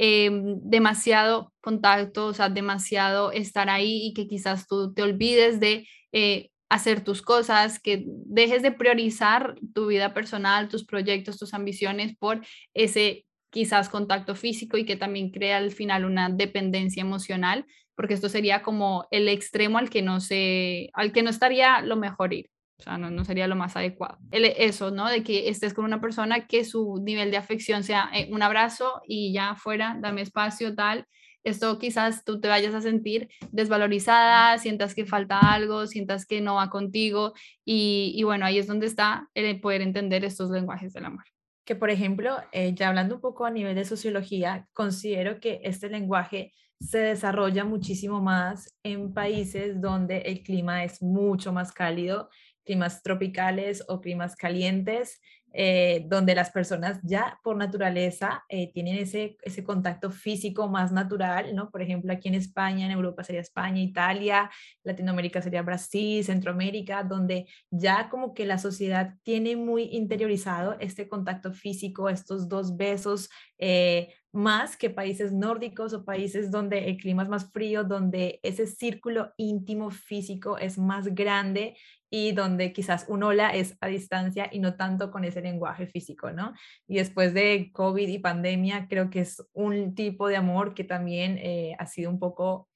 Em, 0.03 0.59
demasiado 0.63 1.53
contacto, 1.61 2.25
o 2.25 2.33
sea, 2.33 2.49
demasiado 2.49 3.31
estar 3.31 3.69
ahí 3.69 4.07
y 4.07 4.13
que 4.15 4.27
quizás 4.27 4.65
tú 4.65 4.91
te 4.95 5.03
olvides 5.03 5.59
de 5.59 5.87
eh, 6.11 6.49
hacer 6.69 7.03
tus 7.03 7.21
cosas, 7.21 7.79
que 7.79 8.03
dejes 8.07 8.63
de 8.63 8.71
priorizar 8.71 9.53
tu 9.75 9.85
vida 9.85 10.11
personal, 10.15 10.69
tus 10.69 10.85
proyectos, 10.85 11.37
tus 11.37 11.53
ambiciones 11.53 12.17
por 12.17 12.41
ese 12.73 13.27
quizás 13.51 13.89
contacto 13.89 14.33
físico 14.33 14.75
y 14.77 14.85
que 14.85 14.95
también 14.95 15.29
crea 15.29 15.57
al 15.57 15.69
final 15.71 16.05
una 16.05 16.29
dependencia 16.29 17.01
emocional, 17.01 17.67
porque 17.95 18.15
esto 18.15 18.27
sería 18.27 18.63
como 18.63 19.05
el 19.11 19.27
extremo 19.27 19.77
al 19.77 19.91
que 19.91 20.01
no 20.01 20.19
se, 20.19 20.89
al 20.93 21.11
que 21.11 21.21
no 21.21 21.29
estaría 21.29 21.81
lo 21.83 21.95
mejor 21.95 22.33
ir. 22.33 22.49
O 22.81 22.83
sea, 22.83 22.97
no, 22.97 23.23
sería 23.25 23.47
lo 23.47 23.55
más 23.55 23.75
adecuado. 23.75 24.17
eso, 24.31 24.89
¿no? 24.89 25.07
De 25.07 25.23
que 25.23 25.49
estés 25.49 25.73
con 25.75 25.85
una 25.85 26.01
persona 26.01 26.47
que 26.47 26.65
su 26.65 26.99
nivel 27.03 27.29
de 27.29 27.37
afección 27.37 27.83
sea 27.83 28.09
eh, 28.11 28.27
un 28.31 28.41
abrazo 28.41 29.01
y 29.07 29.31
ya 29.33 29.55
fuera, 29.55 29.97
dame 30.01 30.21
espacio, 30.21 30.73
tal. 30.73 31.05
Esto 31.43 31.77
quizás 31.77 32.23
tú 32.23 32.39
te 32.39 32.47
vayas 32.47 32.73
a 32.73 32.81
sentir 32.81 33.29
desvalorizada, 33.51 34.57
sientas 34.57 34.95
que 34.95 35.05
falta 35.05 35.39
algo, 35.39 35.85
sientas 35.85 36.25
que 36.25 36.41
no 36.41 36.55
va 36.55 36.71
contigo. 36.71 37.33
Y, 37.63 38.21
bueno, 38.23 38.45
ahí 38.45 38.57
es 38.57 38.65
donde 38.65 38.87
está 38.87 39.29
el 39.35 39.61
poder 39.61 39.81
entender 39.81 40.25
estos 40.25 40.49
lenguajes 40.49 40.93
del 40.93 41.05
amor. 41.05 41.23
Que 41.65 41.75
por 41.75 41.91
ejemplo, 41.91 42.37
eh, 42.51 42.73
ya 42.73 42.89
hablando 42.89 43.15
un 43.15 43.21
poco 43.21 43.45
a 43.45 43.51
nivel 43.51 43.75
de 43.75 43.85
sociología, 43.85 44.67
considero 44.73 45.39
que 45.39 45.61
este 45.63 45.87
lenguaje 45.89 46.51
se 46.79 46.97
desarrolla 46.97 47.63
muchísimo 47.63 48.21
más 48.21 48.75
en 48.81 49.13
países 49.13 49.79
donde 49.79 50.17
el 50.21 50.41
clima 50.41 50.83
es 50.83 51.01
mucho 51.01 51.53
más 51.53 51.71
cálido 51.71 52.29
climas 52.63 53.01
tropicales 53.03 53.83
o 53.87 54.01
climas 54.01 54.35
calientes, 54.35 55.19
eh, 55.53 56.05
donde 56.07 56.33
las 56.33 56.49
personas 56.49 57.01
ya 57.03 57.37
por 57.43 57.57
naturaleza 57.57 58.45
eh, 58.47 58.71
tienen 58.71 58.97
ese, 58.97 59.35
ese 59.41 59.65
contacto 59.65 60.09
físico 60.09 60.69
más 60.69 60.93
natural, 60.93 61.53
¿no? 61.53 61.69
Por 61.69 61.81
ejemplo, 61.81 62.13
aquí 62.13 62.29
en 62.29 62.35
España, 62.35 62.85
en 62.85 62.93
Europa 62.93 63.25
sería 63.25 63.41
España, 63.41 63.81
Italia, 63.81 64.49
Latinoamérica 64.83 65.41
sería 65.41 65.61
Brasil, 65.61 66.23
Centroamérica, 66.23 67.03
donde 67.03 67.47
ya 67.69 68.09
como 68.09 68.33
que 68.33 68.45
la 68.45 68.57
sociedad 68.59 69.15
tiene 69.23 69.57
muy 69.57 69.89
interiorizado 69.91 70.77
este 70.79 71.09
contacto 71.09 71.51
físico, 71.51 72.07
estos 72.07 72.47
dos 72.47 72.77
besos, 72.77 73.29
eh, 73.57 74.13
más 74.31 74.77
que 74.77 74.89
países 74.89 75.33
nórdicos 75.33 75.91
o 75.93 76.05
países 76.05 76.49
donde 76.49 76.87
el 76.87 76.95
clima 76.95 77.23
es 77.23 77.29
más 77.29 77.51
frío, 77.51 77.83
donde 77.83 78.39
ese 78.43 78.65
círculo 78.65 79.33
íntimo 79.35 79.91
físico 79.91 80.57
es 80.57 80.77
más 80.77 81.13
grande 81.13 81.75
y 82.13 82.33
donde 82.33 82.73
quizás 82.73 83.05
un 83.07 83.23
hola 83.23 83.49
es 83.49 83.77
a 83.79 83.87
distancia 83.87 84.49
y 84.51 84.59
no 84.59 84.75
tanto 84.75 85.09
con 85.09 85.23
ese 85.23 85.41
lenguaje 85.41 85.87
físico, 85.87 86.31
¿no? 86.31 86.53
Y 86.87 86.97
después 86.97 87.33
de 87.33 87.71
COVID 87.73 88.07
y 88.07 88.19
pandemia, 88.19 88.87
creo 88.89 89.09
que 89.09 89.21
es 89.21 89.41
un 89.53 89.95
tipo 89.95 90.27
de 90.27 90.35
amor 90.35 90.73
que 90.75 90.83
también 90.83 91.39
eh, 91.39 91.73
ha 91.79 91.87
sido 91.87 92.11
un 92.11 92.19
poco 92.19 92.67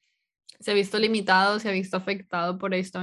se 0.60 0.72
ha 0.72 0.74
visto 0.74 0.98
limitado, 0.98 1.60
se 1.60 1.68
ha 1.68 1.74
visto 1.74 1.98
afectado 1.98 2.58
por 2.58 2.74
esto. 2.74 3.02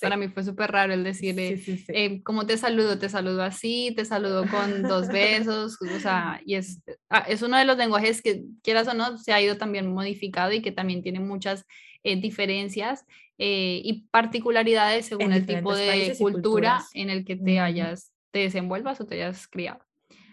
Para 0.00 0.16
mí 0.16 0.28
fue 0.28 0.44
súper 0.44 0.70
raro 0.70 0.92
el 0.92 1.02
decir, 1.02 1.34
eh, 1.38 2.22
¿cómo 2.22 2.46
te 2.46 2.56
saludo? 2.56 2.98
Te 2.98 3.08
saludo 3.08 3.42
así, 3.42 3.92
te 3.96 4.04
saludo 4.04 4.46
con 4.48 4.82
dos 4.82 5.08
besos, 5.08 5.78
o 5.82 6.00
sea, 6.00 6.40
y 6.46 6.54
es, 6.54 6.80
ah, 7.10 7.24
es 7.28 7.42
uno 7.42 7.58
de 7.58 7.64
los 7.64 7.76
lenguajes 7.76 8.22
que, 8.22 8.44
quieras 8.62 8.86
o 8.88 8.94
no, 8.94 9.18
se 9.18 9.32
ha 9.32 9.40
ido 9.40 9.56
también 9.56 9.92
modificado 9.92 10.52
y 10.52 10.62
que 10.62 10.72
también 10.72 11.02
tiene 11.02 11.18
muchas 11.18 11.64
eh, 12.04 12.20
diferencias 12.20 13.04
eh, 13.38 13.80
y 13.84 14.06
particularidades 14.10 15.06
según 15.06 15.32
el 15.32 15.46
tipo 15.46 15.74
de 15.74 16.14
cultura 16.18 16.82
en 16.94 17.10
el 17.10 17.24
que 17.24 17.36
te 17.36 17.60
hayas, 17.60 18.12
te 18.30 18.40
desenvuelvas 18.40 19.00
o 19.00 19.06
te 19.06 19.16
hayas 19.16 19.48
criado. 19.48 19.84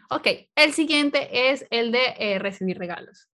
Ok, 0.10 0.28
el 0.56 0.74
siguiente 0.74 1.52
es 1.52 1.66
el 1.70 1.92
de 1.92 2.40
recibir 2.40 2.78
regalos. 2.78 3.30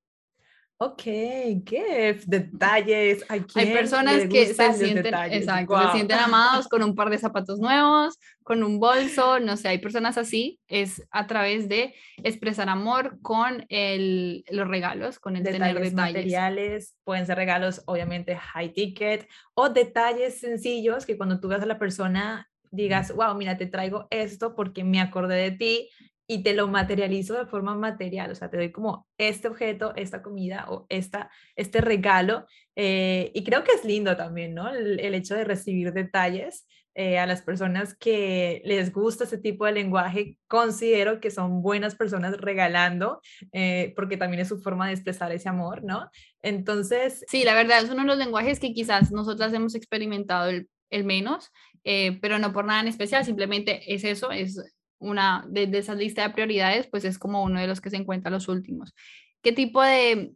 Ok, 0.78 1.04
gift, 1.04 2.26
detalles. 2.28 3.24
Hay 3.30 3.42
personas 3.72 4.28
que 4.28 4.54
se 4.54 4.74
sienten, 4.74 5.14
exacto, 5.32 5.80
se 5.80 5.92
sienten 5.94 6.20
amados 6.20 6.68
con 6.68 6.84
un 6.84 6.96
par 6.96 7.10
de 7.10 7.18
zapatos 7.18 7.60
nuevos, 7.60 8.20
con 8.44 8.62
un 8.62 8.78
bolso, 8.78 9.40
no 9.40 9.56
sé, 9.56 9.70
hay 9.70 9.78
personas 9.78 10.18
así. 10.18 10.60
Es 10.68 11.02
a 11.12 11.28
través 11.28 11.70
de 11.70 11.96
expresar 12.24 12.68
amor 12.68 13.20
con 13.22 13.66
el, 13.70 14.44
los 14.50 14.68
regalos, 14.68 15.18
con 15.18 15.38
el 15.38 15.44
tener 15.44 15.76
detalles. 15.76 15.94
materiales, 15.94 16.98
pueden 17.06 17.26
ser 17.26 17.38
regalos 17.38 17.82
obviamente 17.86 18.36
high 18.36 18.74
ticket 18.74 19.30
o 19.54 19.70
detalles 19.70 20.42
sencillos 20.42 21.06
que 21.06 21.16
cuando 21.16 21.40
tú 21.40 21.48
ves 21.48 21.62
a 21.62 21.68
la 21.68 21.80
persona 21.80 22.50
digas, 22.70 23.16
wow, 23.16 23.34
mira, 23.36 23.58
te 23.58 23.66
traigo 23.66 24.08
esto 24.10 24.56
porque 24.56 24.84
me 24.84 25.00
acordé 25.00 25.36
de 25.36 25.52
ti, 25.52 25.90
y 26.28 26.44
te 26.44 26.54
lo 26.54 26.68
materializo 26.68 27.36
de 27.36 27.46
forma 27.46 27.76
material, 27.76 28.32
o 28.32 28.36
sea, 28.36 28.50
te 28.50 28.58
doy 28.58 28.72
como 28.72 29.08
este 29.18 29.48
objeto, 29.48 29.94
esta 29.96 30.22
comida 30.22 30.66
o 30.70 30.86
esta, 30.90 31.30
este 31.56 31.82
regalo. 31.82 32.48
Eh, 32.76 33.32
y 33.34 33.44
creo 33.44 33.64
que 33.64 33.74
es 33.74 33.86
lindo 33.86 34.16
también, 34.18 34.54
¿no? 34.56 34.70
El, 34.70 35.14
hecho 35.14 35.36
de 35.36 35.44
recibir 35.44 35.94
detalles 35.94 36.68
eh, 36.96 37.20
a 37.20 37.28
las 37.28 37.42
personas 37.42 37.96
que 37.96 38.62
les 38.66 38.92
gusta 38.92 39.26
ese 39.26 39.38
tipo 39.38 39.66
de 39.66 39.74
lenguaje, 39.74 40.38
considero 40.48 41.20
que 41.20 41.30
son 41.30 41.62
buenas 41.62 41.96
personas 41.96 42.38
regalando, 42.38 43.22
eh, 43.52 43.94
porque 43.96 44.18
también 44.18 44.42
es 44.42 44.48
su 44.48 44.60
forma 44.60 44.88
de 44.88 44.94
expresar 44.94 45.32
ese 45.32 45.48
amor, 45.48 45.84
¿no? 45.84 46.10
Entonces... 46.42 47.24
Sí, 47.28 47.44
la 47.44 47.54
verdad, 47.54 47.84
es 47.84 47.92
uno 47.92 48.02
de 48.02 48.08
los 48.08 48.18
lenguajes 48.18 48.60
que 48.60 48.74
quizás 48.74 49.12
nosotras 49.12 49.54
hemos 49.54 49.76
experimentado 49.76 50.50
el, 50.50 50.70
el 50.90 51.04
menos, 51.04 51.52
pero 51.84 52.40
no 52.40 52.52
por 52.52 52.66
nada 52.66 52.82
en 52.82 52.88
especial, 52.88 53.24
simplemente 53.24 53.94
es 53.94 54.04
eso, 54.04 54.32
es 54.32 54.60
una 55.00 55.46
de, 55.50 55.70
esa 55.78 55.96
lista 55.96 56.24
de 56.24 56.34
prioridades, 56.34 56.88
pues 56.88 57.06
es 57.06 57.18
como 57.20 57.44
uno 57.44 57.60
de 57.60 57.68
los 57.68 57.82
que 57.82 57.90
se 57.90 57.98
encuentra 57.98 58.32
los 58.32 58.48
últimos. 58.48 58.94
¿Qué 59.42 59.52
tipo 59.52 59.82
de, 59.82 60.34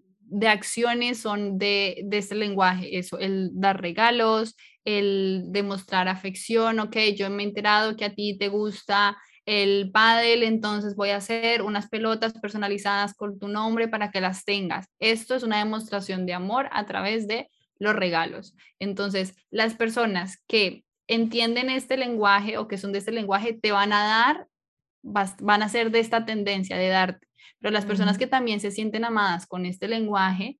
acciones 0.48 1.20
son 1.20 1.58
de, 1.58 2.01
de, 2.06 2.18
este 2.18 2.36
lenguaje? 2.36 2.98
Eso, 2.98 3.20
el 3.20 3.50
dar 3.54 3.82
regalos, 3.82 4.56
el 4.86 5.46
demostrar 5.48 6.08
afección, 6.08 6.80
ok, 6.80 6.98
yo 7.16 7.30
me 7.30 7.44
he 7.44 7.48
enterado 7.48 7.96
que 7.96 8.06
a 8.06 8.13
ti 8.13 8.38
te 8.38 8.48
gusta 8.50 9.18
el 9.46 9.89
pádel, 9.92 10.44
entonces 10.44 10.96
voy 10.96 11.10
a 11.10 11.18
hacer 11.18 11.63
unas 11.63 11.89
pelotas 11.89 12.34
personalizadas 12.34 13.16
con 13.16 13.39
tu 13.39 13.48
nombre 13.48 13.88
para 13.88 14.12
que 14.12 14.22
las 14.22 14.46
tengas. 14.46 14.86
Esto 15.00 15.34
es 15.34 15.42
una 15.42 15.58
demostración 15.58 16.28
de 16.28 16.34
amor 16.34 16.70
a 16.72 16.86
través 16.86 17.28
de 17.28 17.50
los 17.80 17.96
regalos. 17.96 18.56
Entonces, 18.78 19.36
las 19.50 19.74
personas 19.74 20.44
que 20.48 20.84
entienden 21.10 21.70
este 21.70 21.98
lenguaje 21.98 22.58
o 22.58 22.68
que 22.68 22.78
son 22.78 22.94
de 22.94 23.00
este 23.00 23.12
lenguaje 23.12 23.54
te 23.54 23.72
van 23.72 23.92
a 23.92 24.04
dar 24.04 24.48
van 25.01 25.63
a 25.63 25.70
ser 25.70 25.92
de 25.92 26.00
esta 26.00 26.25
tendencia 26.25 26.78
de 26.78 26.88
darte. 26.88 27.28
Pero 27.60 27.72
las 27.72 27.86
personas 27.86 28.18
que 28.18 28.28
también 28.28 28.60
se 28.60 28.72
sienten 28.72 29.06
amadas 29.06 29.48
con 29.48 29.66
este 29.66 29.88
lenguaje 29.88 30.60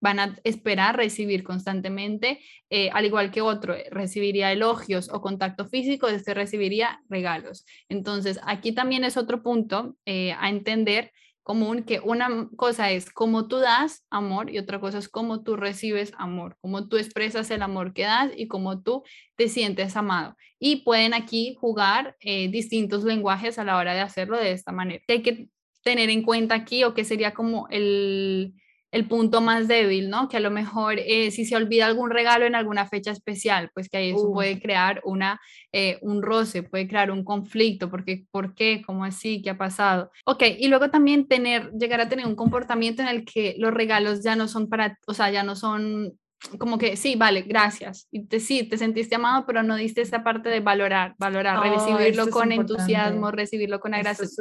van 0.00 0.20
a 0.20 0.36
esperar 0.44 0.96
recibir 0.96 1.44
constantemente, 1.44 2.40
eh, 2.68 2.90
al 2.92 3.06
igual 3.06 3.30
que 3.30 3.40
otro, 3.40 3.74
eh, 3.74 3.86
recibiría 3.90 4.52
elogios 4.52 5.08
o 5.10 5.22
contacto 5.22 5.66
físico, 5.66 6.08
este 6.08 6.34
recibiría 6.34 7.00
regalos. 7.08 7.64
Entonces, 7.88 8.38
aquí 8.44 8.72
también 8.72 9.04
es 9.04 9.16
otro 9.16 9.42
punto 9.42 9.96
eh, 10.04 10.32
a 10.32 10.50
entender 10.50 11.10
común 11.44 11.84
que 11.84 12.00
una 12.00 12.48
cosa 12.56 12.90
es 12.90 13.12
cómo 13.12 13.46
tú 13.46 13.58
das 13.58 14.04
amor 14.10 14.50
y 14.50 14.58
otra 14.58 14.80
cosa 14.80 14.98
es 14.98 15.08
cómo 15.08 15.44
tú 15.44 15.56
recibes 15.56 16.12
amor, 16.16 16.56
cómo 16.60 16.88
tú 16.88 16.96
expresas 16.96 17.50
el 17.50 17.62
amor 17.62 17.92
que 17.92 18.02
das 18.02 18.32
y 18.36 18.48
cómo 18.48 18.82
tú 18.82 19.04
te 19.36 19.48
sientes 19.48 19.94
amado. 19.96 20.36
Y 20.58 20.76
pueden 20.76 21.14
aquí 21.14 21.54
jugar 21.60 22.16
eh, 22.20 22.48
distintos 22.48 23.04
lenguajes 23.04 23.58
a 23.58 23.64
la 23.64 23.76
hora 23.76 23.94
de 23.94 24.00
hacerlo 24.00 24.38
de 24.38 24.52
esta 24.52 24.72
manera. 24.72 25.02
hay 25.06 25.22
que 25.22 25.48
tener 25.84 26.08
en 26.08 26.22
cuenta 26.22 26.54
aquí 26.54 26.82
o 26.82 26.94
que 26.94 27.04
sería 27.04 27.34
como 27.34 27.68
el, 27.68 28.54
el 28.94 29.08
punto 29.08 29.40
más 29.40 29.66
débil, 29.66 30.08
¿no? 30.08 30.28
Que 30.28 30.36
a 30.36 30.40
lo 30.40 30.52
mejor 30.52 31.00
eh, 31.00 31.32
si 31.32 31.44
se 31.44 31.56
olvida 31.56 31.84
algún 31.84 32.10
regalo 32.10 32.46
en 32.46 32.54
alguna 32.54 32.86
fecha 32.86 33.10
especial, 33.10 33.72
pues 33.74 33.88
que 33.88 33.96
ahí 33.96 34.10
eso 34.10 34.32
puede 34.32 34.60
crear 34.60 35.00
una, 35.04 35.40
eh, 35.72 35.98
un 36.00 36.22
roce, 36.22 36.62
puede 36.62 36.86
crear 36.86 37.10
un 37.10 37.24
conflicto, 37.24 37.90
porque 37.90 38.24
¿por 38.30 38.54
qué? 38.54 38.82
¿Cómo 38.86 39.04
así? 39.04 39.42
¿Qué 39.42 39.50
ha 39.50 39.58
pasado? 39.58 40.12
Ok, 40.26 40.44
y 40.60 40.68
luego 40.68 40.90
también 40.90 41.26
tener, 41.26 41.72
llegar 41.72 42.00
a 42.00 42.08
tener 42.08 42.24
un 42.24 42.36
comportamiento 42.36 43.02
en 43.02 43.08
el 43.08 43.24
que 43.24 43.56
los 43.58 43.74
regalos 43.74 44.22
ya 44.22 44.36
no 44.36 44.46
son 44.46 44.68
para, 44.68 44.96
o 45.08 45.12
sea, 45.12 45.28
ya 45.32 45.42
no 45.42 45.56
son 45.56 46.16
como 46.58 46.78
que 46.78 46.96
sí, 46.96 47.16
vale, 47.16 47.42
gracias. 47.42 48.08
Y 48.10 48.26
te, 48.26 48.40
sí, 48.40 48.64
te 48.64 48.78
sentiste 48.78 49.14
amado, 49.14 49.44
pero 49.46 49.62
no 49.62 49.76
diste 49.76 50.00
esa 50.00 50.22
parte 50.22 50.48
de 50.48 50.60
valorar, 50.60 51.14
valorar, 51.18 51.60
recibirlo 51.60 52.28
con 52.30 52.52
entusiasmo, 52.52 53.30
recibirlo 53.30 53.80
con, 53.80 53.92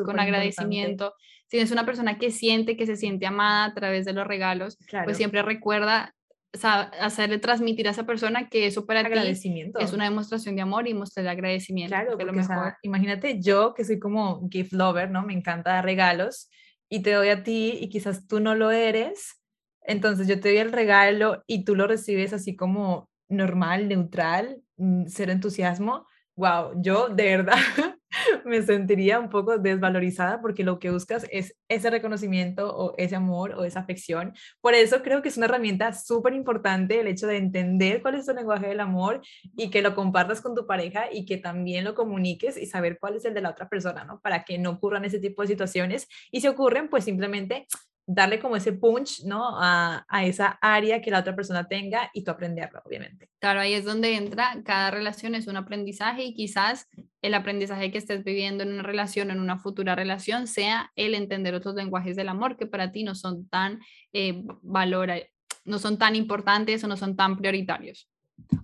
con 0.05 0.19
agradecimiento. 0.19 1.13
Si 1.49 1.59
es 1.59 1.71
una 1.71 1.85
persona 1.85 2.17
que 2.17 2.31
siente 2.31 2.75
que 2.77 2.85
se 2.85 2.95
siente 2.95 3.25
amada 3.25 3.65
a 3.65 3.73
través 3.73 4.05
de 4.05 4.13
los 4.13 4.27
regalos, 4.27 4.77
pues 5.05 5.17
siempre 5.17 5.41
recuerda 5.41 6.13
hacerle 6.61 7.39
transmitir 7.39 7.87
a 7.87 7.91
esa 7.91 8.05
persona 8.05 8.47
que 8.47 8.67
eso 8.67 8.85
para 8.85 8.99
agradecimiento. 8.99 9.79
es 9.79 9.91
una 9.91 10.03
demostración 10.03 10.55
de 10.55 10.61
amor 10.61 10.87
y 10.87 10.93
mostrar 10.93 11.27
agradecimiento. 11.27 11.95
Claro, 11.95 12.17
lo 12.17 12.33
mejor. 12.33 12.75
imagínate 12.83 13.41
yo 13.41 13.73
que 13.73 13.83
soy 13.83 13.99
como 13.99 14.47
gift 14.49 14.73
lover, 14.73 15.09
¿no? 15.09 15.23
Me 15.23 15.33
encanta 15.33 15.71
dar 15.71 15.85
regalos 15.85 16.49
y 16.89 17.01
te 17.01 17.11
doy 17.11 17.29
a 17.29 17.43
ti 17.43 17.77
y 17.81 17.89
quizás 17.89 18.27
tú 18.27 18.39
no 18.39 18.53
lo 18.53 18.69
eres 18.69 19.42
entonces 19.85 20.27
yo 20.27 20.39
te 20.39 20.49
doy 20.49 20.57
el 20.57 20.71
regalo 20.71 21.43
y 21.47 21.63
tú 21.65 21.75
lo 21.75 21.87
recibes 21.87 22.33
así 22.33 22.55
como 22.55 23.09
normal, 23.29 23.87
neutral, 23.87 24.61
mm, 24.77 25.05
cero 25.07 25.31
entusiasmo. 25.31 26.07
Wow, 26.35 26.81
yo 26.81 27.09
de 27.09 27.25
verdad 27.25 27.53
me 28.45 28.61
sentiría 28.63 29.19
un 29.19 29.29
poco 29.29 29.59
desvalorizada 29.59 30.41
porque 30.41 30.63
lo 30.63 30.79
que 30.79 30.89
buscas 30.89 31.27
es 31.31 31.55
ese 31.67 31.89
reconocimiento 31.91 32.75
o 32.75 32.95
ese 32.97 33.15
amor 33.15 33.53
o 33.53 33.65
esa 33.65 33.81
afección. 33.81 34.33
Por 34.61 34.73
eso 34.73 35.03
creo 35.03 35.21
que 35.21 35.29
es 35.29 35.37
una 35.37 35.45
herramienta 35.45 35.93
súper 35.93 36.33
importante 36.33 36.99
el 36.99 37.07
hecho 37.07 37.27
de 37.27 37.37
entender 37.37 38.01
cuál 38.01 38.15
es 38.15 38.25
tu 38.25 38.33
lenguaje 38.33 38.67
del 38.67 38.79
amor 38.79 39.21
y 39.55 39.69
que 39.69 39.81
lo 39.83 39.93
compartas 39.93 40.41
con 40.41 40.55
tu 40.55 40.65
pareja 40.65 41.05
y 41.11 41.25
que 41.25 41.37
también 41.37 41.83
lo 41.83 41.93
comuniques 41.93 42.57
y 42.57 42.65
saber 42.65 42.97
cuál 42.99 43.15
es 43.15 43.25
el 43.25 43.33
de 43.33 43.41
la 43.41 43.51
otra 43.51 43.69
persona, 43.69 44.03
¿no? 44.03 44.19
Para 44.21 44.43
que 44.43 44.57
no 44.57 44.71
ocurran 44.71 45.05
ese 45.05 45.19
tipo 45.19 45.43
de 45.43 45.49
situaciones 45.49 46.07
y 46.31 46.41
si 46.41 46.47
ocurren, 46.47 46.89
pues 46.89 47.03
simplemente 47.03 47.67
darle 48.05 48.39
como 48.39 48.55
ese 48.55 48.73
punch, 48.73 49.23
¿no? 49.23 49.59
A, 49.59 50.05
a, 50.07 50.25
esa 50.25 50.57
área 50.61 51.01
que 51.01 51.11
la 51.11 51.19
otra 51.19 51.35
persona 51.35 51.67
tenga 51.67 52.09
y 52.13 52.23
tú 52.23 52.31
aprenderlo, 52.31 52.81
obviamente. 52.85 53.29
Claro, 53.39 53.61
ahí 53.61 53.73
es 53.73 53.85
donde 53.85 54.15
entra, 54.15 54.61
cada 54.65 54.91
relación 54.91 55.35
es 55.35 55.47
un 55.47 55.55
aprendizaje 55.55 56.23
y 56.23 56.33
quizás 56.33 56.89
el 57.21 57.33
aprendizaje 57.33 57.91
que 57.91 57.97
estés 57.97 58.23
viviendo 58.23 58.63
en 58.63 58.73
una 58.73 58.83
relación, 58.83 59.31
en 59.31 59.39
una 59.39 59.57
futura 59.57 59.95
relación, 59.95 60.47
sea 60.47 60.91
el 60.95 61.15
entender 61.15 61.55
otros 61.55 61.75
lenguajes 61.75 62.15
del 62.15 62.29
amor 62.29 62.57
que 62.57 62.67
para 62.67 62.91
ti 62.91 63.03
no 63.03 63.15
son 63.15 63.47
tan 63.47 63.79
eh, 64.11 64.43
valora, 64.61 65.17
no 65.63 65.79
son 65.79 65.97
tan 65.97 66.15
importantes 66.15 66.83
o 66.83 66.87
no 66.87 66.97
son 66.97 67.15
tan 67.15 67.37
prioritarios. 67.37 68.09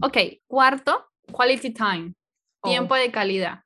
Ok, 0.01 0.17
cuarto, 0.47 1.05
quality 1.31 1.71
time, 1.71 2.13
tiempo 2.61 2.95
oh. 2.95 2.97
de 2.97 3.11
calidad. 3.11 3.63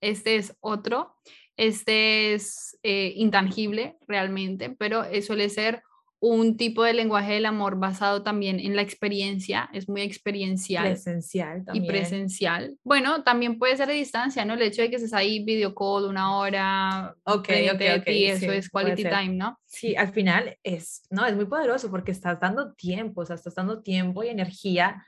Este 0.00 0.34
es 0.34 0.56
otro 0.60 1.14
este 1.62 2.34
es 2.34 2.78
eh, 2.82 3.12
intangible 3.16 3.96
realmente, 4.06 4.70
pero 4.70 5.04
suele 5.22 5.48
ser 5.48 5.82
un 6.22 6.56
tipo 6.56 6.84
de 6.84 6.94
lenguaje 6.94 7.32
del 7.32 7.46
amor 7.46 7.80
basado 7.80 8.22
también 8.22 8.60
en 8.60 8.76
la 8.76 8.82
experiencia, 8.82 9.68
es 9.72 9.88
muy 9.88 10.02
experiencial. 10.02 10.84
Presencial 10.84 11.64
también. 11.64 11.84
Y 11.84 11.88
presencial. 11.88 12.78
Bueno, 12.84 13.24
también 13.24 13.58
puede 13.58 13.76
ser 13.76 13.90
a 13.90 13.92
distancia, 13.92 14.44
¿no? 14.44 14.54
El 14.54 14.62
hecho 14.62 14.82
de 14.82 14.88
que 14.88 14.96
estés 14.96 15.14
ahí 15.14 15.44
video 15.44 15.74
call 15.74 16.04
una 16.04 16.36
hora, 16.36 17.16
ok, 17.24 17.48
ok, 17.74 17.82
ok. 17.98 18.04
eso 18.06 18.52
es 18.52 18.70
quality 18.70 19.02
time, 19.02 19.34
¿no? 19.34 19.58
Sí, 19.66 19.96
al 19.96 20.12
final 20.12 20.56
es, 20.62 21.02
no, 21.10 21.26
es 21.26 21.34
muy 21.34 21.46
poderoso 21.46 21.90
porque 21.90 22.12
estás 22.12 22.38
dando 22.38 22.72
tiempo, 22.74 23.22
o 23.22 23.26
sea, 23.26 23.34
estás 23.34 23.56
dando 23.56 23.82
tiempo 23.82 24.22
y 24.22 24.28
energía 24.28 25.04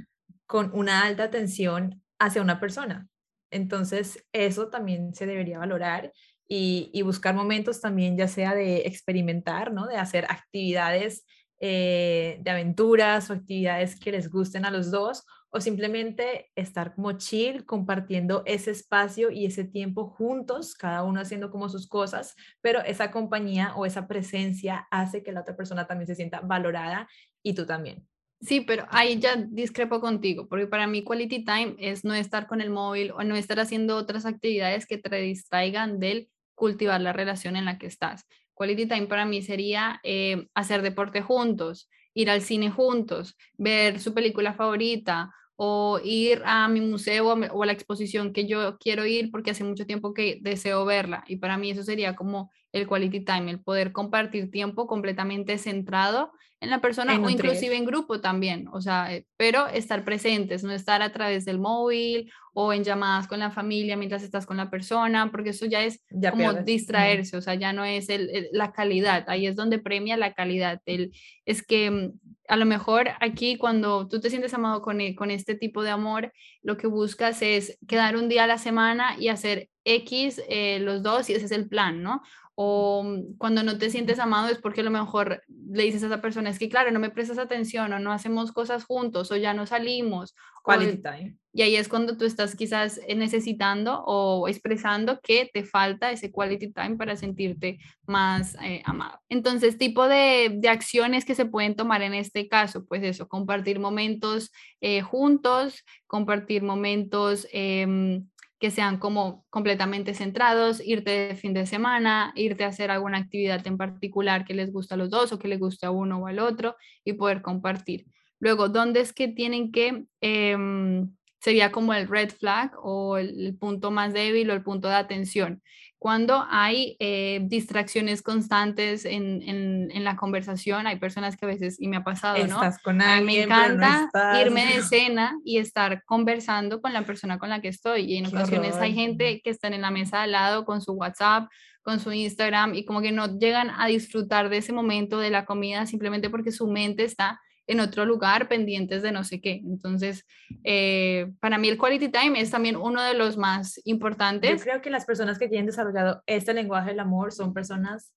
con 0.47 0.73
una 0.75 1.05
alta 1.05 1.23
atención 1.23 2.03
hacia 2.19 2.43
una 2.43 2.59
persona. 2.59 3.07
Entonces, 3.53 4.27
eso 4.33 4.67
también 4.67 5.15
se 5.15 5.27
debería 5.27 5.61
valorar 5.61 6.13
y, 6.49 7.03
buscar 7.03 7.35
momentos 7.35 7.81
también, 7.81 8.17
ya 8.17 8.29
sea 8.29 8.55
de 8.55 8.87
experimentar, 8.87 9.73
¿no? 9.73 9.87
De 9.87 9.97
hacer 9.97 10.27
actividades 10.29 11.25
eh, 11.61 12.39
de 12.43 12.51
aventuras 12.51 13.31
o 13.31 13.33
actividades 13.33 13.99
que 13.99 14.13
les 14.13 14.31
gusten 14.31 14.65
a 14.65 14.71
los 14.71 14.91
dos, 14.91 15.25
o 15.51 15.61
simplemente 15.61 16.51
estar 16.57 16.95
como 16.97 17.13
chill, 17.13 17.65
compartiendo 17.65 18.43
ese 18.45 18.73
espacio 18.73 19.31
y 19.31 19.47
ese 19.47 19.65
tiempo 19.65 20.09
juntos, 20.09 20.75
cada 20.75 21.05
uno 21.05 21.21
haciendo 21.21 21.51
como 21.51 21.69
sus 21.69 21.87
cosas, 21.87 22.35
pero 22.61 22.81
esa 22.81 23.13
compañía 23.13 23.73
o 23.77 23.87
esa 23.87 24.09
presencia 24.09 24.89
hace 24.91 25.23
que 25.23 25.31
la 25.31 25.43
otra 25.43 25.57
persona 25.57 25.87
también 25.87 26.09
se 26.09 26.17
sienta 26.17 26.41
valorada 26.41 27.09
y 27.41 27.55
tú 27.55 27.67
también. 27.67 28.05
Sí, 28.41 28.61
pero 28.61 28.87
ahí 28.91 29.21
ya 29.21 29.37
discrepo 29.37 30.01
contigo, 30.01 30.49
porque 30.49 30.67
para 30.67 30.87
mí 30.87 31.05
quality 31.05 31.45
time 31.45 31.77
es 31.79 32.05
no 32.05 32.15
estar 32.15 32.47
con 32.47 32.61
el 32.61 32.71
móvil 32.71 33.13
o 33.13 33.23
no 33.23 33.37
estar 33.37 33.61
haciendo 33.61 33.97
otras 33.97 34.27
actividades 34.27 34.87
que 34.87 34.99
te 34.99 35.17
distraigan 35.17 36.01
del 36.01 36.29
cultivar 36.55 37.01
la 37.01 37.13
relación 37.13 37.57
en 37.57 37.65
la 37.65 37.79
que 37.79 37.87
estás. 37.87 38.27
Quality 38.55 38.87
time 38.87 39.07
para 39.07 39.27
mí 39.27 39.43
sería 39.43 40.01
eh, 40.03 40.47
hacer 40.55 40.83
deporte 40.83 41.23
juntos, 41.23 41.89
ir 42.15 42.31
al 42.31 42.41
cine 42.41 42.71
juntos, 42.71 43.37
ver 43.57 44.01
su 44.01 44.15
película 44.15 44.55
favorita 44.55 45.33
o 45.57 46.01
ir 46.03 46.43
a 46.45 46.67
mi 46.69 46.81
museo 46.81 47.33
o 47.33 47.63
a 47.63 47.67
la 47.67 47.73
exposición 47.73 48.33
que 48.33 48.47
yo 48.47 48.77
quiero 48.79 49.07
ir 49.07 49.31
porque 49.31 49.53
hace 49.53 49.65
mucho 49.65 49.87
tiempo 49.87 50.15
que 50.15 50.39
deseo 50.41 50.85
verla. 50.85 51.25
Y 51.29 51.37
para 51.37 51.57
mí 51.57 51.71
eso 51.71 51.83
sería 51.83 52.17
como 52.17 52.51
el 52.73 52.89
quality 52.89 53.25
time, 53.25 53.51
el 53.51 53.61
poder 53.61 53.93
compartir 53.93 54.51
tiempo 54.51 54.87
completamente 54.87 55.59
centrado 55.59 56.33
en 56.61 56.71
la 56.71 56.81
persona 56.81 57.21
o 57.21 57.31
inclusive 57.31 57.77
en 57.77 57.85
grupo 57.85 58.21
también, 58.21 58.69
o 58.73 58.81
sea, 58.81 59.15
eh, 59.15 59.27
pero 59.37 59.67
estar 59.67 60.05
presentes, 60.05 60.65
no 60.65 60.73
estar 60.73 61.03
a 61.03 61.13
través 61.13 61.45
del 61.45 61.59
móvil 61.59 62.33
o 62.55 62.73
en 62.73 62.85
llamadas 62.85 63.27
con 63.27 63.41
la 63.41 63.51
familia 63.51 63.97
mientras 63.97 64.23
estás 64.23 64.47
con 64.47 64.57
la 64.57 64.71
persona, 64.71 65.31
porque 65.31 65.51
eso 65.51 65.67
ya 65.67 65.83
es 65.83 66.03
como 66.31 66.55
distraerse, 66.55 67.37
o 67.37 67.43
sea, 67.43 67.55
ya 67.55 67.73
no 67.73 67.85
es 67.85 68.09
el, 68.09 68.49
la 68.53 68.73
calidad, 68.73 69.25
ahí 69.27 69.47
es 69.47 69.57
donde 69.57 69.81
premia 69.81 70.17
la 70.17 70.35
calidad. 70.35 70.81
El, 70.87 71.13
es 71.45 71.67
que 71.67 71.91
mm, 71.91 72.13
a 72.49 72.57
lo 72.57 72.65
mejor 72.65 73.09
aquí 73.21 73.57
cuando 73.57 74.07
tú 74.07 74.21
te 74.21 74.31
sientes 74.31 74.55
amado 74.55 74.83
con, 74.83 75.01
e, 75.01 75.17
con 75.17 75.33
este 75.33 75.57
tipo 75.57 75.83
de 75.83 75.91
amor, 75.91 76.33
lo 76.63 76.77
que 76.77 76.87
buscas 76.87 77.43
es 77.43 77.77
quedar 77.89 78.17
un 78.17 78.29
día 78.29 78.45
a 78.45 78.49
la 78.49 78.59
semana 78.59 79.17
y 79.19 79.29
hacer 79.29 79.69
X 79.85 80.41
eh, 80.49 80.79
los 80.79 81.03
dos 81.03 81.29
y 81.29 81.35
ese 81.35 81.47
es 81.47 81.53
el 81.53 81.69
plan, 81.69 82.03
¿no? 82.03 82.23
o 82.55 83.03
mm, 83.03 83.37
cuando 83.37 83.63
no 83.63 83.79
te 83.79 83.91
sientes 83.91 84.19
amado 84.19 84.49
es 84.49 84.59
porque 84.59 84.83
a 84.83 84.85
lo 84.85 84.91
mejor 84.91 85.43
le 85.49 85.83
dices 85.83 86.03
a 86.05 86.07
esa 86.07 86.23
persona, 86.23 86.51
es 86.51 86.59
que 86.59 86.69
claro, 86.69 86.93
no 86.93 87.01
me 87.01 87.11
prestas 87.11 87.39
atención 87.39 87.93
o 87.93 87.99
no 87.99 88.13
hacemos 88.13 88.53
cosas 88.53 88.85
juntos 88.85 89.31
o 89.31 89.37
ya 89.37 89.55
no 89.55 89.67
salimos. 89.67 90.35
Quality 90.63 91.03
time. 91.03 91.37
Y 91.55 91.63
ahí 91.63 91.77
es 91.77 91.89
cuando 91.89 92.17
tú 92.17 92.25
estás 92.25 92.57
quizás 92.57 93.01
necesitando 93.17 94.03
o 94.05 94.49
expresando 94.49 95.21
que 95.23 95.49
te 95.55 95.65
falta 95.65 96.11
ese 96.11 96.33
quality 96.33 96.73
time 96.73 96.97
para 96.97 97.17
sentirte 97.17 97.79
más 98.07 98.57
eh, 98.61 98.83
amado. 98.85 99.21
Entonces, 99.29 99.79
tipo 99.79 100.09
de, 100.09 100.51
de, 100.57 100.69
acciones 100.69 101.25
que 101.25 101.37
se 101.37 101.47
pueden 101.47 101.77
tomar 101.77 102.03
en 102.03 102.13
este 102.13 102.49
caso, 102.49 102.85
pues 102.85 103.05
eso, 103.05 103.29
compartir 103.29 103.79
momentos 103.79 104.51
eh, 104.81 105.01
juntos, 105.01 105.85
compartir 106.07 106.63
momentos... 106.63 107.47
Eh, 107.53 108.21
que 108.65 108.71
sean 108.71 108.99
como 108.99 109.45
completamente 109.51 110.15
centrados, 110.15 110.81
irte 110.83 111.11
de 111.11 111.35
fin 111.35 111.53
de 111.53 111.67
semana, 111.67 112.33
irte 112.35 112.65
a 112.65 112.69
hacer 112.69 112.91
alguna 112.91 113.19
actividad 113.19 113.67
en 113.67 113.77
particular 113.77 114.47
que 114.47 114.55
les 114.55 114.73
gusta 114.73 114.95
a 114.95 114.97
los 114.97 115.11
dos 115.11 115.33
o 115.33 115.39
que 115.39 115.49
les 115.49 115.61
guste 115.61 115.85
a 115.85 115.91
uno 115.91 116.21
o 116.21 116.27
al 116.27 116.39
otro 116.39 116.75
y 117.05 117.13
poder 117.13 117.43
compartir. 117.43 118.07
Luego, 118.41 118.71
¿dónde 118.71 119.01
es 119.01 119.13
que 119.13 119.29
tienen 119.29 119.71
que, 119.71 120.07
em, 120.23 121.15
sería 121.45 121.71
como 121.71 121.93
el 121.93 122.09
red 122.09 122.31
flag 122.31 122.73
o 122.83 123.19
el, 123.19 123.55
punto 123.61 123.91
más 123.91 124.15
débil 124.15 124.49
o 124.49 124.55
el 124.55 124.63
punto 124.63 124.89
de 124.89 124.95
atención? 124.95 125.63
Cuando 125.99 126.47
hay 126.49 126.97
eh, 127.01 127.41
distracciones 127.45 128.23
constantes 128.23 129.05
en, 129.05 129.43
en, 129.43 130.05
la 130.05 130.17
conversación, 130.17 130.87
hay 130.87 130.99
personas 130.99 131.37
que 131.37 131.45
a 131.45 131.49
veces, 131.49 131.79
y 131.79 131.89
me 131.89 131.97
ha 131.97 132.05
pasado, 132.05 132.37
Estás 132.37 132.79
Con 132.79 133.01
alguien, 133.01 133.49
me 133.49 133.57
encanta 133.57 134.11
irme 134.41 134.67
de 134.67 134.83
cena 134.83 135.39
y 135.45 135.59
estar 135.59 136.03
conversando 136.05 136.81
con 136.81 136.95
la 136.95 137.03
persona 137.03 137.39
con 137.39 137.51
la 137.51 137.61
que 137.61 137.69
estoy. 137.69 138.03
Y 138.03 138.17
en 138.17 138.27
ocasiones 138.27 138.77
hay 138.77 138.95
gente 138.95 139.43
que 139.43 139.51
está 139.51 139.69
en 139.69 139.81
la 139.81 139.91
mesa 139.91 140.23
al 140.23 140.33
lado 140.33 140.65
con 140.65 140.81
su 140.81 140.93
WhatsApp, 140.93 141.49
con 141.83 142.01
su 142.01 142.11
Instagram 142.13 142.75
y 142.75 142.87
como 142.87 143.03
que 143.03 143.13
no 143.13 143.39
llegan 143.39 143.71
a 143.71 143.87
disfrutar 143.87 144.49
de 144.49 144.59
ese 144.59 144.73
momento 144.73 145.19
de 145.19 145.31
la 145.31 145.45
comida 145.45 145.85
simplemente 145.85 146.31
porque 146.31 146.53
su 146.53 146.67
mente 146.67 147.05
está 147.05 147.41
en 147.67 147.81
otro 147.81 148.05
lugar 148.05 148.49
pendientes 148.49 149.03
de 149.03 149.13
no 149.13 149.25
sé 149.25 149.41
qué. 149.41 149.63
Entonces, 149.65 150.27
eh, 150.65 151.33
para 151.41 151.59
mí 151.59 151.69
el 151.69 151.79
quality 151.79 152.09
time 152.09 152.41
es 152.41 152.51
también 152.51 152.77
uno 152.77 153.03
de 153.03 153.15
los 153.15 153.37
más 153.37 153.81
importantes. 153.85 154.59
Yo 154.59 154.65
creo 154.65 154.83
que 154.83 154.91
las 154.91 155.05
personas 155.05 155.39
que 155.39 155.49
tienen 155.49 155.67
desarrollado 155.67 156.23
este 156.27 156.55
lenguaje 156.55 156.91
del 156.91 157.01
amor 157.01 157.33
son 157.33 157.55
personas 157.55 158.13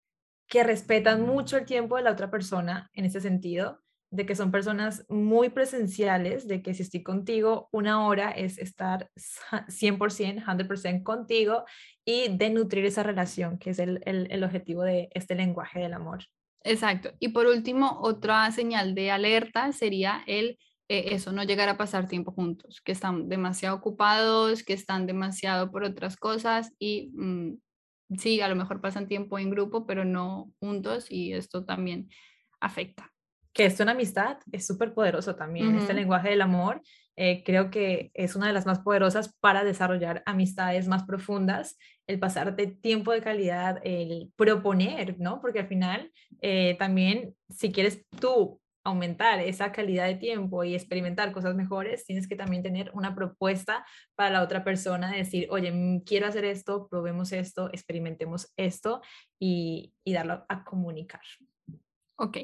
que 0.48 0.64
respetan 0.64 1.22
mucho 1.22 1.58
el 1.58 1.66
tiempo 1.66 1.98
de 1.98 2.04
la 2.04 2.12
otra 2.12 2.30
persona 2.30 2.90
en 2.94 3.06
ese 3.06 3.20
sentido, 3.20 3.82
de 4.12 4.26
que 4.26 4.36
son 4.36 4.52
personas 4.52 5.06
muy 5.10 5.50
presenciales, 5.50 6.48
de 6.48 6.62
que 6.62 6.74
si 6.74 6.84
estoy 6.84 7.04
contigo 7.04 7.68
una 7.72 8.06
hora 8.06 8.32
es 8.32 8.58
estar 8.58 9.10
100%, 9.16 10.44
100% 10.44 11.04
contigo 11.04 11.66
y 12.06 12.38
de 12.38 12.50
nutrir 12.52 12.86
esa 12.86 13.04
relación, 13.04 13.58
que 13.58 13.72
es 13.72 13.80
el, 13.80 14.02
el, 14.06 14.28
el 14.32 14.44
objetivo 14.44 14.84
de 14.84 15.10
este 15.14 15.36
lenguaje 15.36 15.80
del 15.80 15.94
amor. 15.94 16.20
Exacto. 16.66 17.12
Y 17.20 17.30
por 17.30 17.46
último, 17.46 18.00
otra 18.02 18.52
señal 18.52 18.96
de 18.96 19.12
alerta 19.12 19.72
sería 19.72 20.24
el 20.26 20.58
eh, 20.88 21.16
eso, 21.16 21.32
no 21.32 21.44
llegar 21.44 21.68
a 21.70 21.78
pasar 21.78 22.08
tiempo 22.08 22.32
juntos, 22.32 22.80
que 22.82 22.92
están 22.92 23.28
demasiado 23.28 23.76
ocupados, 23.76 24.64
que 24.64 24.74
están 24.74 25.08
demasiado 25.08 25.72
por 25.72 25.84
otras 25.84 26.16
cosas 26.16 26.74
y 26.78 27.12
mm, 27.16 27.58
sí, 28.20 28.40
a 28.42 28.48
lo 28.48 28.56
mejor 28.56 28.82
pasan 28.82 29.08
tiempo 29.08 29.40
en 29.40 29.50
grupo, 29.50 29.88
pero 29.88 30.06
no 30.06 30.52
juntos 30.60 31.08
y 31.10 31.34
esto 31.34 31.66
también 31.66 32.10
afecta. 32.60 33.12
Que 33.52 33.66
esto 33.66 33.82
en 33.82 33.90
amistad 33.90 34.38
es 34.52 34.68
súper 34.68 34.94
poderoso 34.94 35.36
también, 35.36 35.76
este 35.76 35.94
lenguaje 35.94 36.30
del 36.30 36.42
amor 36.42 36.82
eh, 37.16 37.44
creo 37.44 37.72
que 37.72 38.12
es 38.14 38.36
una 38.36 38.48
de 38.48 38.54
las 38.54 38.66
más 38.66 38.80
poderosas 38.80 39.34
para 39.40 39.64
desarrollar 39.64 40.24
amistades 40.26 40.88
más 40.88 41.04
profundas, 41.04 41.78
el 42.08 42.20
pasar 42.20 42.56
de 42.56 42.68
tiempo 42.68 43.12
de 43.12 43.22
calidad, 43.22 43.80
el 43.84 44.32
proponer, 44.36 45.20
¿no? 45.20 45.42
Porque 45.42 45.60
al 45.60 45.68
final 45.68 46.12
eh, 46.42 46.76
también 46.78 47.36
si 47.50 47.72
quieres 47.72 48.06
tú 48.20 48.60
aumentar 48.84 49.40
esa 49.40 49.72
calidad 49.72 50.06
de 50.06 50.16
tiempo 50.16 50.64
y 50.64 50.76
experimentar 50.76 51.32
cosas 51.32 51.56
mejores, 51.56 52.06
tienes 52.06 52.28
que 52.28 52.36
también 52.36 52.62
tener 52.62 52.92
una 52.94 53.16
propuesta 53.16 53.84
para 54.14 54.30
la 54.30 54.44
otra 54.44 54.64
persona, 54.64 55.12
decir, 55.12 55.48
oye, 55.50 55.72
mm, 55.72 56.02
quiero 56.02 56.28
hacer 56.28 56.46
esto, 56.46 56.88
probemos 56.88 57.32
esto, 57.32 57.70
experimentemos 57.74 58.54
esto 58.58 59.02
y, 59.40 59.94
y 60.04 60.14
darlo 60.14 60.46
a 60.48 60.64
comunicar. 60.64 61.22
Ok, 62.18 62.38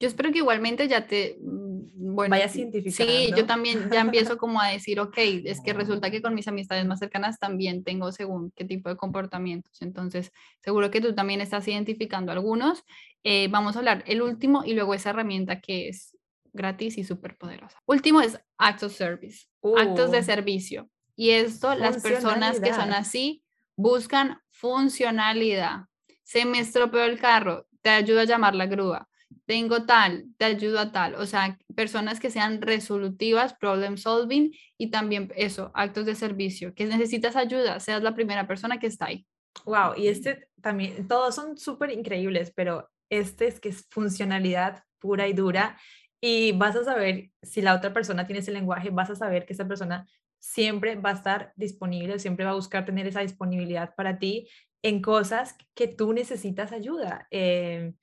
yo 0.00 0.08
espero 0.08 0.32
que 0.32 0.38
igualmente 0.38 0.88
ya 0.88 1.06
te, 1.06 1.38
mm, 1.40 2.14
bueno, 2.14 2.30
vaya 2.30 2.48
científica. 2.48 3.04
Sí, 3.04 3.32
yo 3.36 3.46
también 3.46 3.88
ya 3.90 4.00
empiezo 4.00 4.36
como 4.38 4.60
a 4.60 4.68
decir, 4.68 4.98
ok, 5.00 5.16
es 5.16 5.60
que 5.60 5.72
resulta 5.72 6.10
que 6.10 6.20
con 6.20 6.34
mis 6.34 6.48
amistades 6.48 6.84
más 6.84 6.98
cercanas 6.98 7.38
también 7.38 7.84
tengo 7.84 8.10
según 8.12 8.50
qué 8.56 8.64
tipo 8.64 8.88
de 8.88 8.96
comportamientos. 8.96 9.80
Entonces, 9.82 10.32
seguro 10.62 10.90
que 10.90 11.00
tú 11.00 11.14
también 11.14 11.40
estás 11.40 11.66
identificando 11.68 12.32
algunos. 12.32 12.84
Eh, 13.22 13.48
vamos 13.50 13.76
a 13.76 13.78
hablar 13.78 14.04
el 14.06 14.20
último 14.20 14.64
y 14.64 14.74
luego 14.74 14.94
esa 14.94 15.10
herramienta 15.10 15.60
que 15.60 15.88
es 15.88 16.16
gratis 16.52 16.98
y 16.98 17.04
súper 17.04 17.36
poderosa. 17.36 17.78
Último 17.86 18.20
es 18.20 18.38
acts 18.58 18.82
of 18.82 18.92
service, 18.92 19.46
actos 19.76 20.10
de 20.10 20.18
uh. 20.18 20.24
servicio. 20.24 20.90
Y 21.16 21.30
esto, 21.30 21.74
las 21.74 22.02
personas 22.02 22.60
que 22.60 22.74
son 22.74 22.92
así 22.92 23.44
buscan 23.76 24.40
funcionalidad. 24.50 25.86
Se 26.24 26.44
me 26.44 26.58
estropeó 26.58 27.04
el 27.04 27.20
carro, 27.20 27.66
te 27.84 27.90
ayudo 27.90 28.20
a 28.20 28.24
llamar 28.24 28.54
la 28.54 28.64
grúa, 28.64 29.06
tengo 29.44 29.84
tal, 29.84 30.24
te 30.38 30.46
ayudo 30.46 30.78
a 30.78 30.90
tal, 30.90 31.16
o 31.16 31.26
sea, 31.26 31.58
personas 31.76 32.18
que 32.18 32.30
sean 32.30 32.62
resolutivas, 32.62 33.52
problem 33.52 33.98
solving 33.98 34.52
y 34.78 34.90
también 34.90 35.30
eso, 35.36 35.70
actos 35.74 36.06
de 36.06 36.14
servicio, 36.14 36.74
que 36.74 36.86
necesitas 36.86 37.36
ayuda, 37.36 37.78
seas 37.80 38.02
la 38.02 38.14
primera 38.14 38.46
persona 38.46 38.78
que 38.78 38.86
está 38.86 39.06
ahí. 39.06 39.26
Wow, 39.66 39.94
y 39.98 40.08
este 40.08 40.48
también, 40.62 41.06
todos 41.06 41.34
son 41.34 41.58
súper 41.58 41.90
increíbles, 41.90 42.52
pero 42.56 42.88
este 43.10 43.48
es 43.48 43.60
que 43.60 43.68
es 43.68 43.86
funcionalidad 43.90 44.82
pura 44.98 45.28
y 45.28 45.34
dura 45.34 45.78
y 46.22 46.52
vas 46.52 46.76
a 46.76 46.84
saber 46.84 47.32
si 47.42 47.60
la 47.60 47.74
otra 47.74 47.92
persona 47.92 48.26
tiene 48.26 48.40
ese 48.40 48.50
lenguaje, 48.50 48.88
vas 48.88 49.10
a 49.10 49.14
saber 49.14 49.44
que 49.44 49.52
esa 49.52 49.68
persona 49.68 50.06
siempre 50.38 50.96
va 50.96 51.10
a 51.10 51.14
estar 51.14 51.52
disponible, 51.54 52.18
siempre 52.18 52.46
va 52.46 52.52
a 52.52 52.54
buscar 52.54 52.86
tener 52.86 53.06
esa 53.06 53.20
disponibilidad 53.20 53.94
para 53.94 54.18
ti 54.18 54.48
en 54.84 55.00
cosas 55.00 55.56
que 55.74 55.88
tú 55.88 56.12
necesitas 56.12 56.70
ayuda. 56.70 57.26
Eh, 57.30 57.94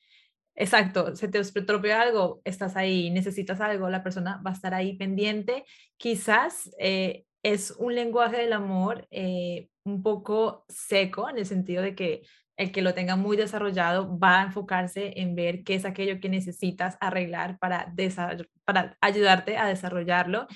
exacto, 0.56 1.16
se 1.16 1.28
te 1.28 1.38
estropeó 1.38 1.96
algo, 1.96 2.42
estás 2.44 2.76
ahí, 2.76 3.12
necesitas 3.12 3.62
algo, 3.62 3.88
la 3.88 4.04
persona 4.04 4.42
va 4.46 4.50
a 4.50 4.54
estar 4.56 4.74
ahí 4.74 4.98
pendiente. 4.98 5.64
Quizás 5.98 6.72
eh, 6.80 7.26
es 7.44 7.72
un 7.78 7.94
lenguaje 7.94 8.38
del 8.38 8.54
amor 8.54 9.08
eh, 9.12 9.70
un 9.84 10.02
poco 10.02 10.66
seco 10.70 11.30
en 11.30 11.38
el 11.38 11.46
sentido 11.46 11.84
de 11.84 11.94
que 11.94 12.24
el 12.58 12.72
que 12.72 12.82
lo 12.82 12.96
tenga 12.96 13.16
muy 13.16 13.38
desarrollado 13.38 14.18
va 14.20 14.42
a 14.42 14.46
enfocarse 14.46 15.20
en 15.20 15.36
ver 15.36 15.64
qué 15.64 15.76
es 15.76 15.86
aquello 15.86 16.20
que 16.20 16.30
necesitas 16.30 16.98
arreglar 17.00 17.60
para, 17.60 17.94
para 18.66 18.98
ayudarte 19.02 19.58
a 19.58 19.68
desarrollarlo, 19.68 20.48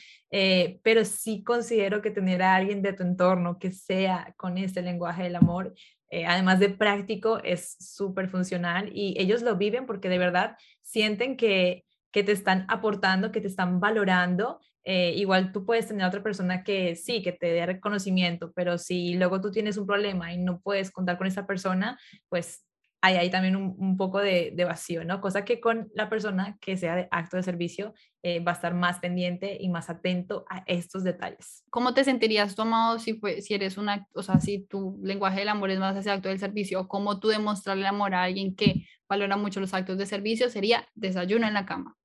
pero 0.84 1.04
sí 1.06 1.42
considero 1.44 2.04
que 2.04 2.12
tener 2.12 2.44
a 2.44 2.56
alguien 2.56 2.84
de 2.84 2.94
tu 2.94 3.02
entorno 3.02 3.58
que 3.58 3.72
sea 3.72 4.36
con 4.38 4.60
este 4.60 4.84
lenguaje 4.84 5.24
del 5.24 5.38
amor 5.38 5.74
eh, 6.10 6.26
además 6.26 6.60
de 6.60 6.70
práctico, 6.70 7.40
es 7.44 7.76
súper 7.80 8.30
funcional 8.30 8.90
y 8.94 9.16
ellos 9.18 9.42
lo 9.42 9.56
viven 9.56 9.86
porque 9.86 10.10
de 10.10 10.18
verdad 10.18 10.58
sienten 10.82 11.36
que, 11.38 11.86
que 12.12 12.24
te 12.24 12.32
están 12.32 12.66
aportando, 12.70 13.32
que 13.32 13.42
te 13.42 13.48
están 13.48 13.80
valorando. 13.80 14.60
Eh, 14.84 15.14
igual 15.16 15.52
tú 15.52 15.66
puedes 15.66 15.88
tener 15.88 16.06
otra 16.06 16.22
persona 16.22 16.64
que 16.64 16.96
sí, 16.96 17.24
que 17.24 17.32
te 17.32 17.48
dé 17.48 17.66
reconocimiento, 17.66 18.54
pero 18.56 18.78
si 18.78 19.16
luego 19.16 19.42
tú 19.42 19.52
tienes 19.52 19.78
un 19.78 19.88
problema 19.88 20.32
y 20.32 20.38
no 20.38 20.62
puedes 20.62 20.92
contar 20.92 21.18
con 21.18 21.28
esa 21.28 21.48
persona, 21.48 22.00
pues 22.30 22.66
hay 23.02 23.18
ahí 23.18 23.30
también 23.30 23.56
un, 23.56 23.98
poco 23.98 24.20
de, 24.20 24.56
vacío, 24.66 25.06
¿no? 25.06 25.22
Cosa 25.22 25.46
que 25.46 25.60
con 25.60 25.92
la 25.94 26.10
persona 26.10 26.58
que 26.60 26.76
sea 26.76 26.96
de 26.96 27.08
acto 27.12 27.38
de 27.38 27.44
servicio 27.44 27.94
eh, 28.28 28.40
va 28.40 28.54
a 28.54 28.56
estar 28.56 28.74
más 28.74 28.98
pendiente 28.98 29.56
y 29.60 29.70
más 29.70 29.88
atento 29.88 30.46
a 30.50 30.64
estos 30.66 31.04
detalles. 31.04 31.64
¿Cómo 31.70 31.94
te 31.94 32.04
sentirías 32.04 32.56
tú, 32.56 32.64
amado, 32.64 32.98
si, 32.98 33.14
fue, 33.14 33.44
si 33.44 33.54
eres 33.54 33.78
una, 33.78 34.08
o 34.16 34.24
sea, 34.24 34.40
si 34.40 34.66
tu 34.66 35.00
lenguaje 35.04 35.42
del 35.42 35.50
amor 35.50 35.70
es 35.70 35.78
más 35.78 35.96
hacia 35.96 36.14
acto 36.14 36.30
del 36.30 36.40
servicio, 36.40 36.88
cómo 36.88 37.20
tú 37.20 37.28
demostrarle 37.28 37.86
amor 37.86 38.16
a 38.16 38.24
alguien 38.24 38.56
que 38.56 38.88
valora 39.08 39.38
mucho 39.38 39.60
los 39.60 39.76
actos 39.76 40.00
de 40.00 40.08
servicio? 40.08 40.50
Sería 40.50 40.88
desayuno 40.96 41.46
en 41.46 41.54
la 41.54 41.68
cama. 41.68 41.98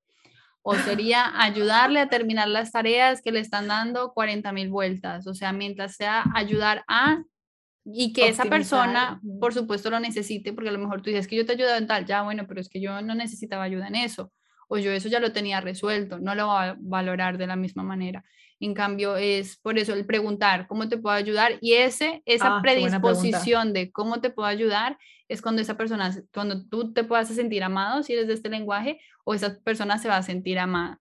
O 0.61 0.75
sería 0.75 1.33
ayudarle 1.43 2.01
a 2.01 2.11
terminar 2.11 2.49
las 2.49 2.71
tareas 2.71 3.23
que 3.23 3.33
le 3.33 3.41
están 3.41 3.69
dando 3.69 4.13
40 4.13 4.53
mil 4.53 4.69
vueltas. 4.69 5.27
O 5.27 5.33
sea, 5.33 5.55
mientras 5.55 5.97
sea 5.97 6.27
ayudar 6.35 6.85
a 6.87 7.23
y 7.83 8.13
que 8.13 8.29
esa 8.29 8.45
persona, 8.45 9.23
por 9.41 9.55
supuesto, 9.55 9.89
lo 9.89 9.99
necesite, 10.01 10.53
porque 10.53 10.69
a 10.69 10.73
lo 10.73 10.79
mejor 10.79 11.01
tú 11.01 11.09
dices 11.09 11.27
que 11.27 11.37
yo 11.37 11.47
te 11.47 11.53
ayudo 11.53 11.75
en 11.77 11.87
tal, 11.87 12.05
ya 12.05 12.21
bueno, 12.21 12.45
pero 12.47 12.61
es 12.61 12.69
que 12.69 12.79
yo 12.79 13.01
no 13.01 13.15
necesitaba 13.15 13.63
ayuda 13.63 13.89
en 13.89 13.95
eso, 13.95 14.31
o 14.71 14.79
yo 14.79 14.93
eso 14.93 15.09
ya 15.09 15.19
lo 15.19 15.33
tenía 15.33 15.61
resuelto, 15.61 16.21
no 16.21 16.37
lo 16.37 16.47
va 16.47 16.71
a 16.71 16.77
valorar 16.79 17.39
de 17.39 17.49
la 17.49 17.57
misma 17.57 17.83
manera. 17.83 18.25
En 18.61 18.73
cambio, 18.73 19.17
es 19.17 19.57
por 19.57 19.79
eso 19.79 19.95
el 19.95 20.07
preguntar 20.07 20.69
cómo 20.69 20.89
te 20.89 20.97
puedo 20.97 21.17
ayudar 21.17 21.59
y 21.61 21.73
ese, 21.73 22.23
esa 22.25 22.59
ah, 22.59 22.63
predisposición 22.63 23.73
de 23.73 23.91
cómo 23.91 24.21
te 24.21 24.31
puedo 24.31 24.47
ayudar 24.47 24.97
es 25.29 25.43
cuando 25.43 25.61
esa 25.61 25.77
persona, 25.77 26.15
cuando 26.33 26.65
tú 26.67 26.93
te 26.93 27.03
puedas 27.03 27.29
sentir 27.29 27.65
amado, 27.65 28.05
si 28.05 28.13
eres 28.13 28.29
de 28.29 28.35
este 28.35 28.49
lenguaje, 28.49 29.01
o 29.25 29.35
esa 29.35 29.59
persona 29.59 29.99
se 29.99 30.09
va 30.09 30.19
a 30.19 30.23
sentir 30.23 30.59
amada 30.59 31.01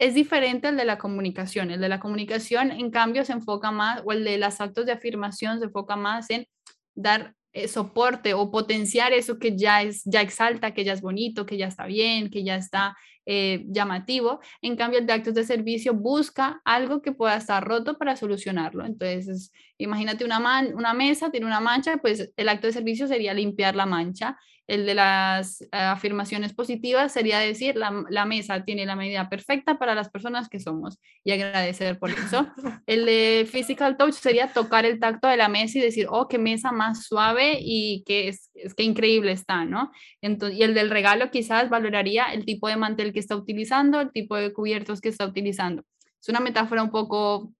es 0.00 0.14
diferente 0.14 0.66
al 0.66 0.78
de 0.78 0.86
la 0.86 0.96
comunicación. 0.96 1.70
El 1.70 1.80
de 1.82 1.90
la 1.90 2.00
comunicación, 2.00 2.70
en 2.72 2.90
cambio, 2.90 3.22
se 3.26 3.34
enfoca 3.34 3.70
más, 3.70 4.00
o 4.06 4.12
el 4.12 4.24
de 4.24 4.38
los 4.38 4.58
actos 4.58 4.86
de 4.86 4.92
afirmación 4.92 5.58
se 5.58 5.66
enfoca 5.66 5.94
más 5.94 6.30
en 6.30 6.48
dar 6.94 7.34
eh, 7.52 7.68
soporte 7.68 8.34
o 8.34 8.50
potenciar 8.50 9.12
eso 9.12 9.38
que 9.38 9.56
ya 9.56 9.82
es, 9.82 10.02
ya 10.04 10.20
exalta, 10.20 10.72
que 10.72 10.84
ya 10.84 10.92
es 10.92 11.00
bonito, 11.00 11.46
que 11.46 11.56
ya 11.56 11.66
está 11.66 11.86
bien, 11.86 12.30
que 12.30 12.44
ya 12.44 12.56
está 12.56 12.96
eh, 13.26 13.64
llamativo. 13.68 14.40
En 14.62 14.76
cambio, 14.76 14.98
el 14.98 15.06
de 15.06 15.12
actos 15.12 15.34
de 15.34 15.44
servicio 15.44 15.94
busca 15.94 16.60
algo 16.64 17.02
que 17.02 17.12
pueda 17.12 17.36
estar 17.36 17.62
roto 17.62 17.98
para 17.98 18.16
solucionarlo. 18.16 18.84
Entonces, 18.84 19.52
imagínate 19.78 20.24
una, 20.24 20.38
una 20.74 20.94
mesa, 20.94 21.30
tiene 21.30 21.46
una 21.46 21.60
mancha, 21.60 21.98
pues 21.98 22.32
el 22.36 22.48
acto 22.48 22.66
de 22.66 22.72
servicio 22.72 23.06
sería 23.06 23.34
limpiar 23.34 23.76
la 23.76 23.86
mancha. 23.86 24.38
El 24.70 24.86
de 24.86 24.94
las 24.94 25.62
eh, 25.62 25.66
afirmaciones 25.72 26.54
positivas 26.54 27.12
sería 27.12 27.40
decir, 27.40 27.74
la, 27.74 28.04
la, 28.08 28.24
mesa 28.24 28.64
tiene 28.64 28.86
la 28.86 28.94
medida 28.94 29.28
perfecta 29.28 29.80
para 29.80 29.96
las 29.96 30.10
personas 30.10 30.48
que 30.48 30.60
somos 30.60 31.00
y 31.24 31.32
agradecer 31.32 31.98
por 31.98 32.10
eso. 32.10 32.46
El 32.86 33.04
de 33.04 33.48
physical 33.50 33.96
touch 33.96 34.14
sería 34.14 34.52
tocar 34.52 34.86
el 34.86 35.00
tacto 35.00 35.26
de 35.26 35.36
la 35.36 35.48
mesa 35.48 35.78
y 35.78 35.82
decir, 35.82 36.06
oh, 36.08 36.28
qué 36.28 36.38
mesa 36.38 36.70
más 36.70 37.04
suave 37.04 37.58
y 37.60 38.04
qué, 38.06 38.28
es, 38.28 38.48
es 38.54 38.74
qué 38.74 38.84
increíble 38.84 39.32
está, 39.32 39.64
¿no? 39.64 39.90
Entonces, 40.22 40.56
y 40.56 40.62
el 40.62 40.74
del 40.74 40.90
regalo 40.90 41.32
quizás 41.32 41.68
valoraría 41.68 42.32
el 42.32 42.44
tipo 42.44 42.68
de 42.68 42.76
mantel 42.76 43.12
que 43.12 43.18
está 43.18 43.34
utilizando, 43.34 44.00
el 44.00 44.12
tipo 44.12 44.36
de 44.36 44.52
cubiertos 44.52 45.00
que 45.00 45.08
está 45.08 45.26
utilizando. 45.26 45.82
Es 46.22 46.28
una 46.28 46.38
metáfora 46.38 46.82
un 46.82 46.90
poco 46.90 47.52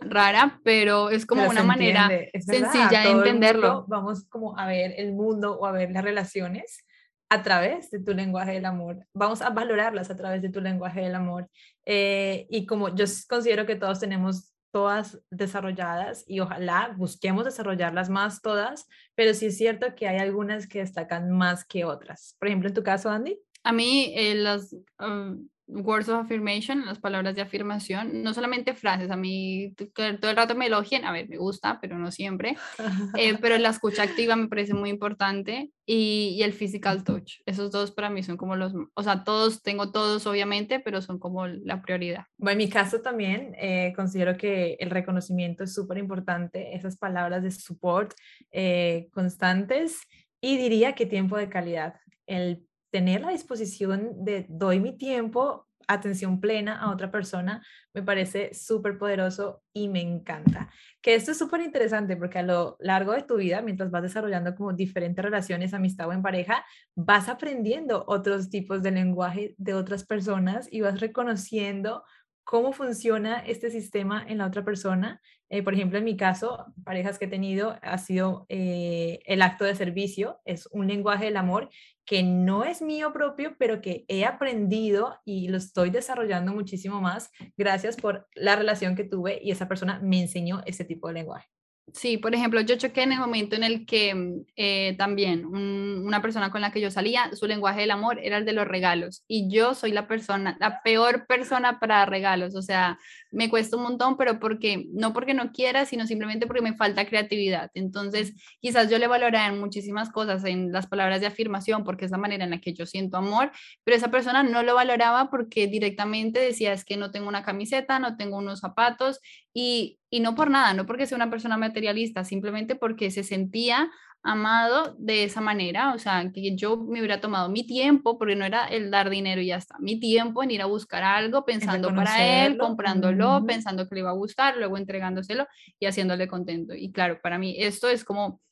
rara, 0.00 0.60
pero 0.64 1.10
es 1.10 1.26
como 1.26 1.46
una 1.48 1.62
manera 1.62 2.08
sencilla 2.34 3.02
de 3.02 3.10
entenderlo. 3.10 3.84
Vamos 3.88 4.24
como 4.28 4.58
a 4.58 4.66
ver 4.66 4.94
el 4.96 5.12
mundo 5.12 5.58
o 5.58 5.66
a 5.66 5.72
ver 5.72 5.90
las 5.90 6.04
relaciones 6.04 6.84
a 7.28 7.42
través 7.42 7.90
de 7.90 8.00
tu 8.00 8.14
lenguaje 8.14 8.52
del 8.52 8.64
amor. 8.64 9.06
Vamos 9.12 9.42
a 9.42 9.50
valorarlas 9.50 10.10
a 10.10 10.16
través 10.16 10.42
de 10.42 10.48
tu 10.48 10.60
lenguaje 10.60 11.00
del 11.00 11.14
amor. 11.14 11.48
Eh, 11.84 12.46
y 12.50 12.66
como 12.66 12.94
yo 12.94 13.04
considero 13.28 13.66
que 13.66 13.76
todos 13.76 14.00
tenemos 14.00 14.52
todas 14.70 15.18
desarrolladas 15.30 16.24
y 16.26 16.40
ojalá 16.40 16.94
busquemos 16.96 17.44
desarrollarlas 17.44 18.10
más 18.10 18.42
todas, 18.42 18.86
pero 19.14 19.32
sí 19.32 19.46
es 19.46 19.56
cierto 19.56 19.94
que 19.94 20.06
hay 20.06 20.18
algunas 20.18 20.66
que 20.66 20.80
destacan 20.80 21.30
más 21.30 21.64
que 21.64 21.84
otras. 21.84 22.36
Por 22.38 22.48
ejemplo, 22.48 22.68
en 22.68 22.74
tu 22.74 22.82
caso, 22.82 23.08
Andy. 23.08 23.40
A 23.64 23.72
mí 23.72 24.12
eh, 24.14 24.34
las, 24.34 24.76
um, 25.00 25.48
words 25.68 26.08
of 26.08 26.24
affirmation, 26.24 26.86
las 26.86 26.98
palabras 26.98 27.34
de 27.34 27.42
afirmación, 27.42 28.22
no 28.22 28.32
solamente 28.32 28.74
frases, 28.74 29.10
a 29.10 29.16
mí 29.16 29.74
todo 29.94 30.30
el 30.30 30.36
rato 30.36 30.54
me 30.54 30.66
elogian, 30.66 31.04
a 31.04 31.12
ver, 31.12 31.28
me 31.28 31.38
gusta, 31.38 31.78
pero 31.80 31.98
no 31.98 32.10
siempre, 32.10 32.56
eh, 33.18 33.36
pero 33.40 33.58
la 33.58 33.70
escucha 33.70 34.04
activa 34.04 34.36
me 34.36 34.48
parece 34.48 34.74
muy 34.74 34.90
importante 34.90 35.70
y, 35.84 36.34
y, 36.38 36.42
el 36.42 36.52
physical 36.52 37.04
touch, 37.04 37.40
esos 37.46 37.70
dos 37.70 37.90
para 37.90 38.10
mí 38.10 38.22
son 38.22 38.36
como 38.36 38.56
los, 38.56 38.74
o 38.94 39.02
sea, 39.02 39.24
todos, 39.24 39.62
tengo 39.62 39.90
todos 39.90 40.26
obviamente, 40.26 40.80
pero 40.80 41.02
son 41.02 41.18
como 41.18 41.46
la 41.46 41.82
prioridad. 41.82 42.24
Bueno, 42.38 42.52
en 42.52 42.66
mi 42.66 42.68
caso 42.68 43.00
también 43.00 43.54
eh, 43.58 43.92
considero 43.96 44.36
que 44.36 44.76
el 44.80 44.90
reconocimiento 44.90 45.64
es 45.64 45.74
súper 45.74 45.98
importante, 45.98 46.76
esas 46.76 46.96
palabras 46.96 47.42
de 47.42 47.50
support 47.50 48.14
eh, 48.52 49.08
constantes 49.12 50.00
y 50.40 50.56
diría 50.56 50.94
que 50.94 51.06
tiempo 51.06 51.36
de 51.36 51.48
calidad, 51.48 51.94
el 52.26 52.66
tener 52.90 53.22
la 53.22 53.30
disposición 53.30 54.24
de 54.24 54.46
doy 54.48 54.80
mi 54.80 54.96
tiempo, 54.96 55.66
atención 55.88 56.40
plena 56.40 56.78
a 56.78 56.90
otra 56.90 57.10
persona, 57.10 57.64
me 57.94 58.02
parece 58.02 58.52
súper 58.54 58.98
poderoso 58.98 59.62
y 59.72 59.88
me 59.88 60.00
encanta. 60.00 60.70
Que 61.00 61.14
esto 61.14 61.30
es 61.30 61.38
súper 61.38 61.60
interesante 61.60 62.16
porque 62.16 62.40
a 62.40 62.42
lo 62.42 62.76
largo 62.80 63.12
de 63.12 63.22
tu 63.22 63.36
vida, 63.36 63.62
mientras 63.62 63.90
vas 63.90 64.02
desarrollando 64.02 64.54
como 64.54 64.72
diferentes 64.72 65.24
relaciones, 65.24 65.74
amistad 65.74 66.08
o 66.08 66.12
en 66.12 66.22
pareja, 66.22 66.64
vas 66.94 67.28
aprendiendo 67.28 68.04
otros 68.08 68.50
tipos 68.50 68.82
de 68.82 68.90
lenguaje 68.90 69.54
de 69.58 69.74
otras 69.74 70.04
personas 70.04 70.68
y 70.70 70.80
vas 70.80 71.00
reconociendo 71.00 72.04
cómo 72.44 72.72
funciona 72.72 73.40
este 73.40 73.70
sistema 73.70 74.24
en 74.26 74.38
la 74.38 74.46
otra 74.46 74.64
persona. 74.64 75.20
Eh, 75.48 75.62
por 75.62 75.74
ejemplo, 75.74 75.98
en 75.98 76.04
mi 76.04 76.16
caso, 76.16 76.66
parejas 76.84 77.18
que 77.18 77.26
he 77.26 77.28
tenido 77.28 77.78
ha 77.82 77.98
sido 77.98 78.46
eh, 78.48 79.20
el 79.26 79.42
acto 79.42 79.64
de 79.64 79.76
servicio, 79.76 80.40
es 80.44 80.68
un 80.72 80.88
lenguaje 80.88 81.26
del 81.26 81.36
amor 81.36 81.70
que 82.04 82.22
no 82.22 82.64
es 82.64 82.82
mío 82.82 83.12
propio, 83.12 83.56
pero 83.58 83.80
que 83.80 84.04
he 84.08 84.24
aprendido 84.24 85.20
y 85.24 85.48
lo 85.48 85.58
estoy 85.58 85.90
desarrollando 85.90 86.52
muchísimo 86.52 87.00
más 87.00 87.30
gracias 87.56 87.96
por 87.96 88.28
la 88.34 88.56
relación 88.56 88.96
que 88.96 89.04
tuve 89.04 89.40
y 89.42 89.50
esa 89.50 89.68
persona 89.68 90.00
me 90.02 90.20
enseñó 90.20 90.62
ese 90.66 90.84
tipo 90.84 91.08
de 91.08 91.14
lenguaje. 91.14 91.48
Sí, 91.94 92.18
por 92.18 92.34
ejemplo, 92.34 92.60
yo 92.62 92.74
choqué 92.76 93.02
en 93.04 93.12
el 93.12 93.20
momento 93.20 93.54
en 93.54 93.62
el 93.62 93.86
que 93.86 94.12
mm, 94.12 94.44
eh, 94.56 94.96
también 94.98 95.46
una 95.46 96.20
persona 96.20 96.50
con 96.50 96.60
la 96.60 96.72
que 96.72 96.80
yo 96.80 96.90
salía, 96.90 97.30
su 97.34 97.46
lenguaje 97.46 97.80
del 97.82 97.92
amor 97.92 98.18
era 98.20 98.38
el 98.38 98.44
de 98.44 98.52
los 98.52 98.66
regalos 98.66 99.24
y 99.28 99.48
yo 99.48 99.72
soy 99.72 99.92
la 99.92 100.08
persona, 100.08 100.56
la 100.58 100.82
peor 100.82 101.26
persona 101.28 101.78
para 101.78 102.04
regalos, 102.04 102.56
o 102.56 102.62
sea, 102.62 102.98
me 103.30 103.48
cuesta 103.48 103.76
un 103.76 103.84
montón, 103.84 104.16
pero 104.16 104.40
porque 104.40 104.86
no 104.92 105.12
porque 105.12 105.32
no 105.32 105.52
quiera, 105.52 105.84
sino 105.86 106.06
simplemente 106.08 106.46
porque 106.48 106.60
me 106.62 106.74
falta 106.74 107.06
creatividad. 107.06 107.70
Entonces, 107.74 108.34
quizás 108.60 108.90
yo 108.90 108.98
le 108.98 109.06
valoraré 109.06 109.56
muchísimas 109.56 110.10
cosas 110.10 110.44
en 110.44 110.72
las 110.72 110.88
palabras 110.88 111.20
de 111.20 111.28
afirmación 111.28 111.84
porque 111.84 112.04
es 112.04 112.10
la 112.10 112.18
manera 112.18 112.44
en 112.44 112.50
la 112.50 112.60
que 112.60 112.74
yo 112.74 112.84
siento 112.86 113.16
amor, 113.16 113.52
pero 113.84 113.96
esa 113.96 114.10
persona 114.10 114.42
no 114.42 114.64
lo 114.64 114.74
valoraba 114.74 115.30
porque 115.30 115.68
directamente 115.68 116.40
decía 116.40 116.72
es 116.72 116.84
que 116.84 116.96
no 116.96 117.12
tengo 117.12 117.28
una 117.28 117.44
camiseta, 117.44 118.00
no 118.00 118.16
tengo 118.16 118.38
unos 118.38 118.58
zapatos 118.60 119.20
y, 119.58 119.98
y 120.10 120.20
no 120.20 120.34
por 120.34 120.50
nada, 120.50 120.74
no 120.74 120.84
porque 120.84 121.06
sea 121.06 121.16
una 121.16 121.30
persona 121.30 121.56
materialista, 121.56 122.24
simplemente 122.24 122.74
porque 122.74 123.10
se 123.10 123.22
sentía 123.22 123.90
amado 124.22 124.94
de 124.98 125.24
esa 125.24 125.40
manera, 125.40 125.94
o 125.94 125.98
sea, 125.98 126.30
que 126.30 126.54
yo 126.56 126.76
me 126.76 126.98
hubiera 126.98 127.22
tomado 127.22 127.48
mi 127.48 127.66
tiempo, 127.66 128.18
porque 128.18 128.36
no 128.36 128.44
era 128.44 128.66
el 128.66 128.90
dar 128.90 129.08
dinero 129.08 129.40
y 129.40 129.46
ya 129.46 129.56
está, 129.56 129.78
mi 129.78 129.98
tiempo 129.98 130.42
en 130.42 130.50
ir 130.50 130.60
a 130.60 130.66
buscar 130.66 131.02
algo 131.04 131.46
pensando 131.46 131.94
para 131.94 132.44
él, 132.44 132.58
comprándolo, 132.58 133.46
pensando 133.46 133.88
que 133.88 133.94
le 133.94 134.00
iba 134.02 134.10
a 134.10 134.14
gustar, 134.14 134.58
luego 134.58 134.76
entregándoselo 134.76 135.46
y 135.80 135.86
haciéndole 135.86 136.28
contento. 136.28 136.74
Y 136.74 136.92
claro, 136.92 137.18
para 137.22 137.38
mí 137.38 137.56
esto 137.58 137.88
es 137.88 138.04
como, 138.04 138.42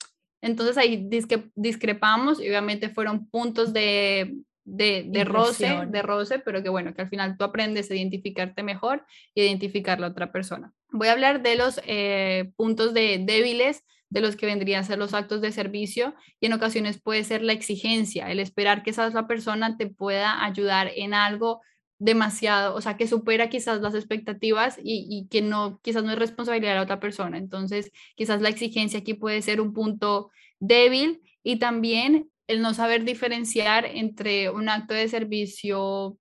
entonces 0.41 0.79
ahí 0.79 1.07
discrepamos 1.55 2.41
y 2.41 2.49
obviamente 2.49 2.89
fueron 2.89 3.29
puntos 3.29 3.75
de, 3.75 4.39
de, 4.65 5.05
de 5.07 5.25
roce, 5.25 5.87
de 5.87 6.03
roce, 6.03 6.39
pero 6.39 6.63
que 6.63 6.69
bueno, 6.69 6.95
que 6.95 7.03
al 7.03 7.09
final 7.09 7.37
tú 7.37 7.45
aprendes 7.45 7.91
a 7.91 7.95
identificarte 7.95 8.63
mejor 8.63 9.05
y 9.35 9.43
identificar 9.43 10.01
la 10.01 10.09
otra 10.09 10.33
persona. 10.33 10.73
Voy 10.91 11.09
a 11.09 11.13
hablar 11.13 11.43
de 11.43 11.57
los 11.57 11.81
eh, 11.87 12.51
puntos 12.57 12.95
de 12.95 13.23
débiles 13.25 13.85
de 14.09 14.21
los 14.21 14.37
que 14.37 14.47
vendrían 14.47 14.81
a 14.81 14.87
ser 14.87 14.99
los 14.99 15.13
actos 15.13 15.41
de 15.41 15.53
servicio 15.53 16.15
y 16.41 16.47
en 16.47 16.53
ocasiones 16.53 17.01
puede 17.01 17.25
ser 17.25 17.43
la 17.43 17.53
exigencia, 17.53 18.31
el 18.31 18.39
esperar 18.39 18.83
que 18.83 18.91
esa 18.91 19.07
otra 19.07 19.27
persona 19.27 19.77
te 19.77 19.87
pueda 19.87 20.45
ayudar 20.45 20.91
en 20.95 21.15
algo 21.15 21.61
demasiado, 21.99 22.75
o 22.75 22.81
sea, 22.81 22.97
que 22.97 23.07
supera 23.07 23.49
quizás 23.49 23.81
las 23.81 23.95
expectativas 23.95 24.79
y, 24.83 25.07
y, 25.09 25.29
que 25.29 25.43
no, 25.43 25.81
quizás 25.83 26.05
no 26.05 26.13
es 26.13 26.19
responsabilidad 26.19 26.73
de 26.73 26.77
la 26.77 26.83
otra 26.83 27.01
persona. 27.01 27.39
Entonces, 27.39 27.93
quizás 28.15 28.43
la 28.43 28.51
exigencia 28.51 29.01
aquí 29.01 29.15
puede 29.15 29.43
ser 29.43 29.61
un 29.61 29.73
punto 29.73 30.31
débil 30.61 31.23
y 31.43 31.57
también 31.59 32.31
el 32.47 32.61
no 32.61 32.75
saber 32.75 33.05
diferenciar 33.05 33.87
entre 33.87 34.51
un 34.51 34.69
acto 34.69 34.95
de 34.95 35.09
servicio 35.09 36.19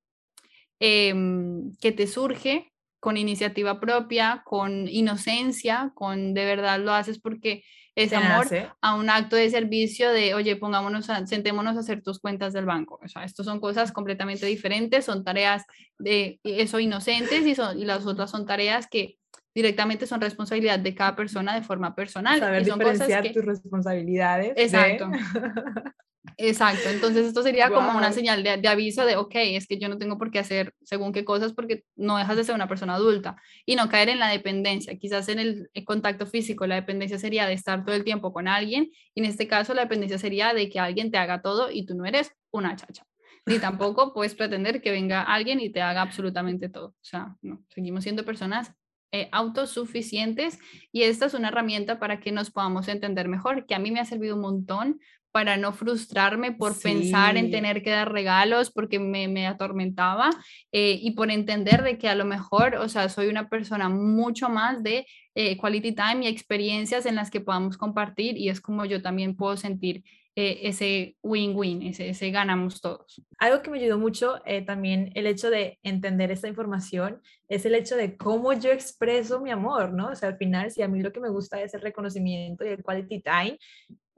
em, 0.80 1.76
que 1.82 1.92
te 1.92 2.08
surge 2.08 2.72
con 3.00 3.18
iniciativa 3.18 3.80
propia, 3.82 4.44
con 4.46 4.88
inocencia, 4.88 5.92
con 5.94 6.34
de 6.34 6.46
verdad 6.46 6.80
lo 6.80 6.94
haces 6.94 7.20
porque 7.20 7.64
es 7.96 8.14
amor 8.14 8.48
a 8.82 8.96
un 8.96 9.10
acto 9.10 9.36
de 9.36 9.50
servicio 9.50 10.12
de, 10.12 10.34
oye, 10.34 10.56
pongámonos, 10.56 11.06
sentémonos 11.26 11.76
a 11.76 11.82
hacer 11.82 12.02
tus 12.02 12.20
cuentas 12.20 12.54
del 12.54 12.66
banco. 12.66 13.00
O 13.04 13.08
sea, 13.08 13.24
estos 13.24 13.46
son 13.46 13.60
cosas 13.60 13.92
completamente 13.92 14.46
diferentes, 14.46 15.06
son 15.06 15.24
tareas 15.24 15.64
de 16.00 16.40
eso 16.44 16.80
inocentes 16.80 17.46
y, 17.46 17.56
son, 17.56 17.78
y 17.78 17.86
las 17.86 18.06
otras 18.06 18.32
son 18.32 18.46
tareas 18.46 18.88
que 18.88 19.20
directamente 19.54 20.08
son 20.08 20.22
responsabilidad 20.22 20.80
de 20.80 20.96
cada 20.96 21.16
persona 21.16 21.54
de 21.54 21.62
forma 21.62 21.94
personal. 21.94 22.40
Saber 22.40 22.62
y 22.64 22.66
son 22.66 22.80
diferenciar 22.80 23.32
tus 23.32 23.46
responsabilidades. 23.46 24.54
Exacto. 24.56 25.12
Exacto, 26.38 26.90
entonces 26.90 27.28
esto 27.28 27.44
sería 27.44 27.70
como 27.70 27.98
una 27.98 28.14
señal 28.14 28.44
de, 28.44 28.68
aviso 28.68 29.06
de, 29.06 29.18
ok, 29.18 29.34
es 29.36 29.68
que 29.68 29.78
yo 29.78 29.90
no 29.90 29.98
tengo 29.98 30.18
por 30.18 30.32
qué 30.32 30.40
hacer 30.40 30.74
según 30.84 31.12
qué 31.12 31.26
cosas 31.26 31.52
porque 31.52 31.84
no 31.96 32.18
dejas 32.18 32.38
de 32.38 32.46
ser 32.46 32.56
una 32.56 32.68
persona 32.68 32.96
adulta 32.96 33.36
y 33.66 33.76
no 33.76 33.90
caer 33.90 34.08
en 34.08 34.20
la 34.20 34.30
dependencia. 34.30 34.98
Quizás 34.98 35.28
en 35.28 35.40
el, 35.40 35.70
contacto 35.86 36.26
físico 36.26 36.66
la 36.66 36.76
dependencia 36.76 37.20
sería 37.20 37.46
de 37.46 37.54
estar 37.54 37.84
todo 37.84 37.96
el 37.96 38.06
tiempo 38.06 38.32
con 38.32 38.48
alguien 38.48 38.90
y 39.14 39.20
en 39.20 39.26
este 39.26 39.48
caso 39.48 39.74
la 39.74 39.82
dependencia 39.82 40.18
sería 40.18 40.54
de 40.54 40.70
que 40.70 40.80
alguien 40.80 41.12
te 41.12 41.18
haga 41.18 41.42
todo 41.42 41.70
y 41.70 41.86
tú 41.86 41.94
no 41.94 42.06
eres 42.06 42.32
una 42.52 42.76
chacha. 42.78 43.06
Ni 43.46 43.60
tampoco 43.60 44.14
puedes 44.14 44.34
pretender 44.34 44.82
que 44.82 44.92
venga 44.92 45.22
alguien 45.22 45.60
y 45.60 45.70
te 45.70 45.82
haga 45.82 46.02
absolutamente 46.02 46.70
todo. 46.70 46.88
O 46.88 47.04
sea, 47.04 47.36
no, 47.42 47.66
seguimos 47.68 48.04
siendo 48.04 48.24
personas 48.24 48.74
eh, 49.12 49.28
autosuficientes 49.34 50.58
y 50.94 51.04
esta 51.04 51.26
es 51.26 51.34
una 51.34 51.50
herramienta 51.50 52.00
para 52.00 52.22
que 52.22 52.32
nos 52.32 52.50
podamos 52.50 52.88
entender 52.88 53.28
mejor, 53.28 53.66
que 53.66 53.76
a 53.76 53.80
mí 53.80 53.92
me 53.92 54.00
ha 54.00 54.06
servido 54.06 54.36
un 54.36 54.42
montón 54.42 55.02
para 55.34 55.58
no 55.58 55.74
frustrarme 55.74 56.52
por 56.52 56.80
pensar 56.80 57.38
en 57.38 57.50
tener 57.50 57.82
que 57.82 57.90
dar 57.90 58.12
regalos 58.12 58.72
porque 58.72 59.00
me, 59.00 59.28
me 59.28 59.48
atormentaba 59.48 60.30
eh, 60.72 61.00
y 61.02 61.12
por 61.12 61.32
entender 61.32 61.82
de 61.82 61.98
que 61.98 62.08
a 62.08 62.14
lo 62.14 62.24
mejor, 62.24 62.76
o 62.76 62.88
sea, 62.88 63.10
soy 63.10 63.30
una 63.30 63.50
persona 63.50 63.90
mucho 63.90 64.48
más 64.48 64.84
de 64.84 65.08
eh, 65.34 65.58
quality 65.58 65.94
time 65.94 66.26
y 66.26 66.28
experiencias 66.28 67.08
en 67.08 67.16
las 67.16 67.32
que 67.32 67.42
podamos 67.42 67.78
compartir 67.78 68.38
y 68.38 68.50
es 68.50 68.62
como 68.62 68.86
yo 68.86 69.02
también 69.02 69.36
puedo 69.36 69.58
sentir 69.58 70.04
eh, 70.36 70.60
ese 70.64 71.16
win-win, 71.24 71.82
ese, 71.82 72.10
ese, 72.10 72.30
ganamos 72.30 72.80
todos. 72.80 73.20
Algo 73.40 73.64
que 73.64 73.72
me 73.72 73.80
ayudó 73.80 73.98
mucho 73.98 74.36
también 74.68 75.12
el 75.16 75.26
hecho 75.26 75.50
de 75.50 75.80
entender 75.82 76.30
esta 76.30 76.48
información 76.48 77.22
es 77.48 77.66
el 77.66 77.74
hecho 77.74 77.96
de 77.96 78.18
cómo 78.18 78.54
yo 78.54 78.72
expreso 78.72 79.42
mi 79.42 79.50
amor, 79.50 79.94
¿no? 79.94 80.10
O 80.10 80.16
sea, 80.16 80.30
al 80.30 80.38
final, 80.38 80.70
si 80.70 80.84
a 80.84 80.88
mí 80.88 81.02
lo 81.02 81.12
que 81.12 81.20
me 81.20 81.30
gusta 81.30 81.60
es 81.60 81.74
el 81.74 81.82
reconocimiento 81.82 82.64
y 82.66 82.70
el 82.70 82.84
quality 82.84 83.22
time, 83.22 83.58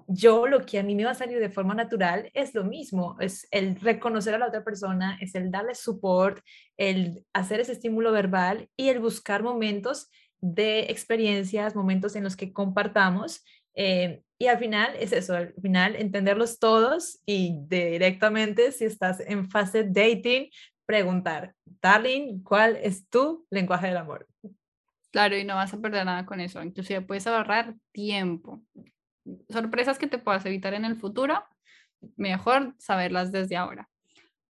yo 0.07 0.47
lo 0.47 0.65
que 0.65 0.79
a 0.79 0.83
mí 0.83 0.95
me 0.95 1.05
va 1.05 1.11
a 1.11 1.15
salir 1.15 1.39
de 1.39 1.49
forma 1.49 1.73
natural 1.73 2.29
es 2.33 2.53
lo 2.53 2.63
mismo, 2.63 3.17
es 3.19 3.47
el 3.51 3.79
reconocer 3.79 4.35
a 4.35 4.37
la 4.37 4.47
otra 4.47 4.63
persona, 4.63 5.17
es 5.21 5.35
el 5.35 5.51
darle 5.51 5.75
support, 5.75 6.43
el 6.77 7.25
hacer 7.33 7.59
ese 7.59 7.71
estímulo 7.71 8.11
verbal 8.11 8.69
y 8.77 8.89
el 8.89 8.99
buscar 8.99 9.41
momentos 9.41 10.09
de 10.41 10.91
experiencias, 10.91 11.75
momentos 11.75 12.15
en 12.15 12.23
los 12.23 12.35
que 12.35 12.53
compartamos. 12.53 13.43
Eh, 13.73 14.21
y 14.37 14.47
al 14.47 14.59
final 14.59 14.93
es 14.99 15.11
eso, 15.11 15.35
al 15.35 15.53
final 15.61 15.95
entenderlos 15.95 16.59
todos 16.59 17.19
y 17.25 17.57
directamente 17.67 18.71
si 18.71 18.85
estás 18.85 19.21
en 19.21 19.49
fase 19.49 19.85
dating, 19.85 20.49
preguntar, 20.85 21.55
darling, 21.81 22.43
¿cuál 22.43 22.77
es 22.77 23.09
tu 23.09 23.45
lenguaje 23.49 23.87
del 23.87 23.97
amor? 23.97 24.27
Claro, 25.11 25.37
y 25.37 25.45
no 25.45 25.55
vas 25.55 25.73
a 25.73 25.79
perder 25.79 26.05
nada 26.05 26.25
con 26.25 26.41
eso. 26.41 26.61
Inclusive 26.61 27.01
puedes 27.01 27.25
ahorrar 27.25 27.73
tiempo 27.93 28.61
sorpresas 29.49 29.97
que 29.97 30.07
te 30.07 30.17
puedas 30.17 30.45
evitar 30.45 30.73
en 30.73 30.85
el 30.85 30.95
futuro, 30.95 31.43
mejor 32.15 32.75
saberlas 32.77 33.31
desde 33.31 33.57
ahora. 33.57 33.89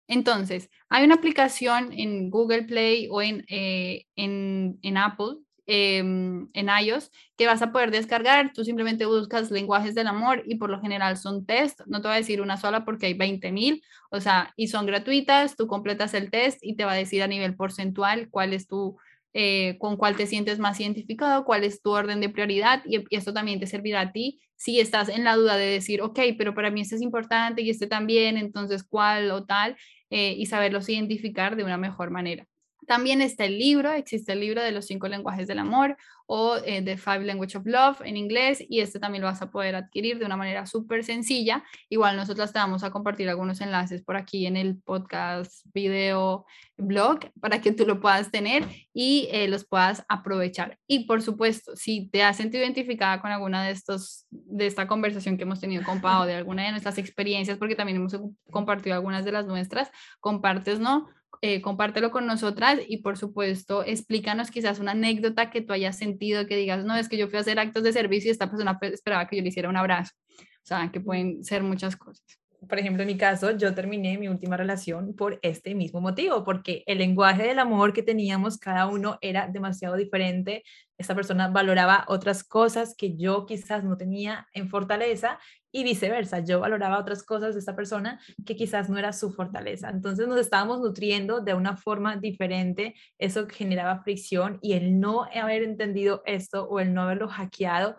Entonces, 0.08 0.70
hay 0.90 1.04
una 1.04 1.16
aplicación 1.16 1.92
en 1.94 2.30
Google 2.30 2.64
Play 2.64 3.08
o 3.10 3.22
en, 3.22 3.44
eh, 3.48 4.06
en, 4.16 4.78
en, 4.84 4.98
Apple, 4.98 5.38
em, 5.66 6.48
en 6.54 6.70
iOS, 6.70 7.12
que 7.36 7.48
vas 7.48 7.62
a 7.64 7.72
poder 7.72 7.90
descargar. 7.90 8.52
Tú 8.54 8.64
simplemente 8.64 9.06
buscas 9.08 9.50
lenguajes 9.50 9.96
del 9.96 10.08
amor 10.08 10.44
y 10.46 10.56
por 10.56 10.70
lo 10.70 10.80
general 10.80 11.18
son 11.18 11.46
test. 11.46 11.82
No 11.88 12.02
te 12.02 12.08
voy 12.08 12.16
a 12.16 12.20
decir 12.20 12.42
una 12.42 12.58
sola 12.58 12.86
porque 12.86 13.08
hay 13.08 13.16
20 13.16 13.52
mil, 13.52 13.82
o 14.12 14.20
sea, 14.22 14.54
y 14.56 14.68
son 14.68 14.86
gratuitas. 14.86 15.56
Tú 15.56 15.66
completas 15.68 16.14
el 16.14 16.30
test 16.30 16.60
y 16.62 16.76
te 16.76 16.86
va 16.86 16.92
a 16.92 16.96
decir 16.96 17.24
a 17.24 17.28
nivel 17.28 17.56
porcentual 17.56 18.30
cuál 18.30 18.54
es 18.54 18.68
tu 18.68 18.98
eh, 19.38 19.78
con 19.80 19.98
cuál 19.98 20.16
te 20.16 20.28
sientes 20.28 20.60
más 20.60 20.80
identificado, 20.80 21.44
cuál 21.44 21.66
es 21.66 21.82
tu 21.82 21.92
orden 21.92 22.22
de 22.22 22.30
prioridad 22.30 22.82
y, 22.86 23.04
esto 23.14 23.34
también 23.34 23.60
te 23.60 23.68
servirá 23.68 24.00
a 24.00 24.12
ti 24.14 24.40
si 24.56 24.80
estás 24.80 25.10
en 25.10 25.26
la 25.26 25.36
duda 25.36 25.58
de 25.58 25.66
decir, 25.66 26.02
ok, 26.02 26.18
pero 26.38 26.56
para 26.56 26.72
mí 26.72 26.80
este 26.80 26.96
es 26.96 27.02
importante 27.02 27.62
y 27.62 27.70
este 27.70 27.86
también, 27.86 28.38
entonces 28.38 28.86
cuál 28.86 29.32
o 29.32 29.44
tal, 29.44 29.76
eh, 30.10 30.36
y 30.38 30.46
saberlos 30.46 30.88
identificar 30.88 31.58
de 31.58 31.66
una 31.66 31.78
mejor 31.78 32.12
manera. 32.12 32.48
También 32.86 33.22
está 33.22 33.46
el 33.46 33.58
libro, 33.58 33.92
existe 33.92 34.34
el 34.34 34.40
libro 34.40 34.62
de 34.64 34.72
los 34.72 34.86
cinco 34.86 35.08
lenguajes 35.08 35.48
del 35.48 35.60
amor 35.60 35.98
o 36.28 36.58
eh, 36.66 36.82
The 36.82 36.98
Five 36.98 37.24
Language 37.24 37.58
of 37.58 37.66
Love 37.66 38.02
en 38.02 38.18
inglés 38.18 38.64
y 38.68 38.80
este 38.80 39.00
también 39.00 39.22
lo 39.22 39.28
vas 39.28 39.42
a 39.42 39.52
poder 39.52 39.76
adquirir 39.76 40.18
de 40.18 40.26
una 40.26 40.38
manera 40.38 40.66
súper 40.66 41.04
sencilla. 41.04 41.64
Igual 41.90 42.16
nosotros 42.16 42.52
te 42.52 42.60
vamos 42.60 42.84
a 42.84 42.92
compartir 42.92 43.30
algunos 43.30 43.62
enlaces 43.62 44.02
por 44.02 44.18
aquí 44.18 44.46
en 44.46 44.58
el 44.58 44.78
podcast, 44.78 45.66
video, 45.74 46.46
blog 46.78 47.20
para 47.40 47.62
que 47.62 47.72
tú 47.72 47.86
lo 47.86 48.00
puedas 48.00 48.32
tener 48.32 48.66
y 48.94 49.28
eh, 49.32 49.48
los 49.48 49.66
puedas 49.66 50.04
aprovechar. 50.10 50.78
Y 50.88 51.06
por 51.06 51.22
supuesto, 51.22 51.76
si 51.76 52.10
te 52.10 52.24
has 52.24 52.38
sentido 52.38 52.64
identificada 52.64 53.22
con 53.22 53.32
alguna 53.32 53.64
de 53.64 53.72
estos, 53.72 54.26
de 54.30 54.66
esta 54.66 54.88
conversación 54.88 55.38
que 55.38 55.44
hemos 55.44 55.60
tenido 55.60 55.84
con 55.84 56.02
Pau, 56.02 56.26
de 56.26 56.36
alguna 56.36 56.64
de 56.64 56.72
nuestras 56.72 56.98
experiencias, 56.98 57.58
porque 57.58 57.76
también 57.76 57.98
hemos 57.98 58.18
compartido 58.52 58.96
algunas 58.96 59.26
de 59.26 59.32
las 59.32 59.46
nuestras, 59.46 59.92
compartes, 60.20 60.80
¿no? 60.80 61.08
Eh, 61.42 61.62
compártelo 61.62 62.12
con 62.12 62.26
nosotras 62.26 62.80
y 62.88 62.98
por 62.98 63.18
supuesto 63.18 63.84
explícanos 63.84 64.52
quizás 64.52 64.80
una 64.80 64.92
anécdota 64.92 65.50
que 65.50 65.62
tú 65.62 65.74
hayas 65.74 65.98
sentido, 65.98 66.48
que 66.48 66.56
digas, 66.56 66.86
no, 66.86 66.96
es 66.96 67.10
que 67.10 67.18
yo 67.18 67.28
fui 67.28 67.38
a 67.38 67.42
hacer 67.42 67.60
actos 67.60 67.84
de 67.84 67.94
servicio 67.94 68.30
y 68.30 68.32
esta 68.32 68.50
persona 68.50 68.78
esperaba 68.82 69.28
que 69.28 69.38
yo 69.38 69.42
le 69.42 69.50
hiciera 69.50 69.70
un 69.70 69.78
abrazo. 69.78 70.14
O 70.40 70.68
sea, 70.68 70.90
que 70.92 71.00
pueden 71.00 71.44
ser 71.44 71.64
muchas 71.64 71.96
cosas. 71.96 72.26
Por 72.68 72.80
ejemplo, 72.80 73.04
en 73.04 73.08
mi 73.08 73.18
caso, 73.18 73.52
yo 73.52 73.74
terminé 73.74 74.18
mi 74.18 74.28
última 74.28 74.58
relación 74.58 75.16
por 75.16 75.40
este 75.42 75.76
mismo 75.76 76.02
motivo, 76.02 76.44
porque 76.44 76.84
el 76.86 77.00
lenguaje 77.00 77.44
del 77.44 77.60
amor 77.60 77.94
que 77.94 78.04
teníamos 78.04 78.58
cada 78.58 78.88
uno 78.88 79.18
era 79.22 79.48
demasiado 79.48 79.96
diferente. 79.96 80.64
Esta 80.98 81.16
persona 81.16 81.50
valoraba 81.50 82.06
otras 82.08 82.44
cosas 82.44 82.96
que 82.98 83.16
yo 83.16 83.46
quizás 83.46 83.84
no 83.84 83.98
tenía 83.98 84.48
en 84.54 84.70
fortaleza 84.70 85.40
y 85.72 85.84
viceversa. 85.84 86.40
Yo 86.40 86.62
valoraba 86.62 87.00
otras 87.00 87.22
cosas 87.24 87.54
de 87.54 87.60
esta 87.60 87.76
persona 87.76 88.20
que 88.46 88.56
quizás 88.56 88.90
no 88.90 88.98
era 88.98 89.12
su 89.12 89.34
fortaleza. 89.34 89.90
Entonces 89.90 90.28
nos 90.28 90.40
estábamos 90.40 90.80
nutriendo 90.80 91.42
de 91.42 91.54
una 91.54 91.76
forma 91.76 92.16
diferente. 92.16 92.96
Eso 93.20 93.46
generaba 93.50 94.02
fricción 94.02 94.58
y 94.62 94.74
el 94.74 95.00
no 95.00 95.26
haber 95.26 95.64
entendido 95.64 96.22
esto 96.26 96.66
o 96.70 96.80
el 96.80 96.94
no 96.94 97.02
haberlo 97.02 97.28
hackeado 97.28 97.98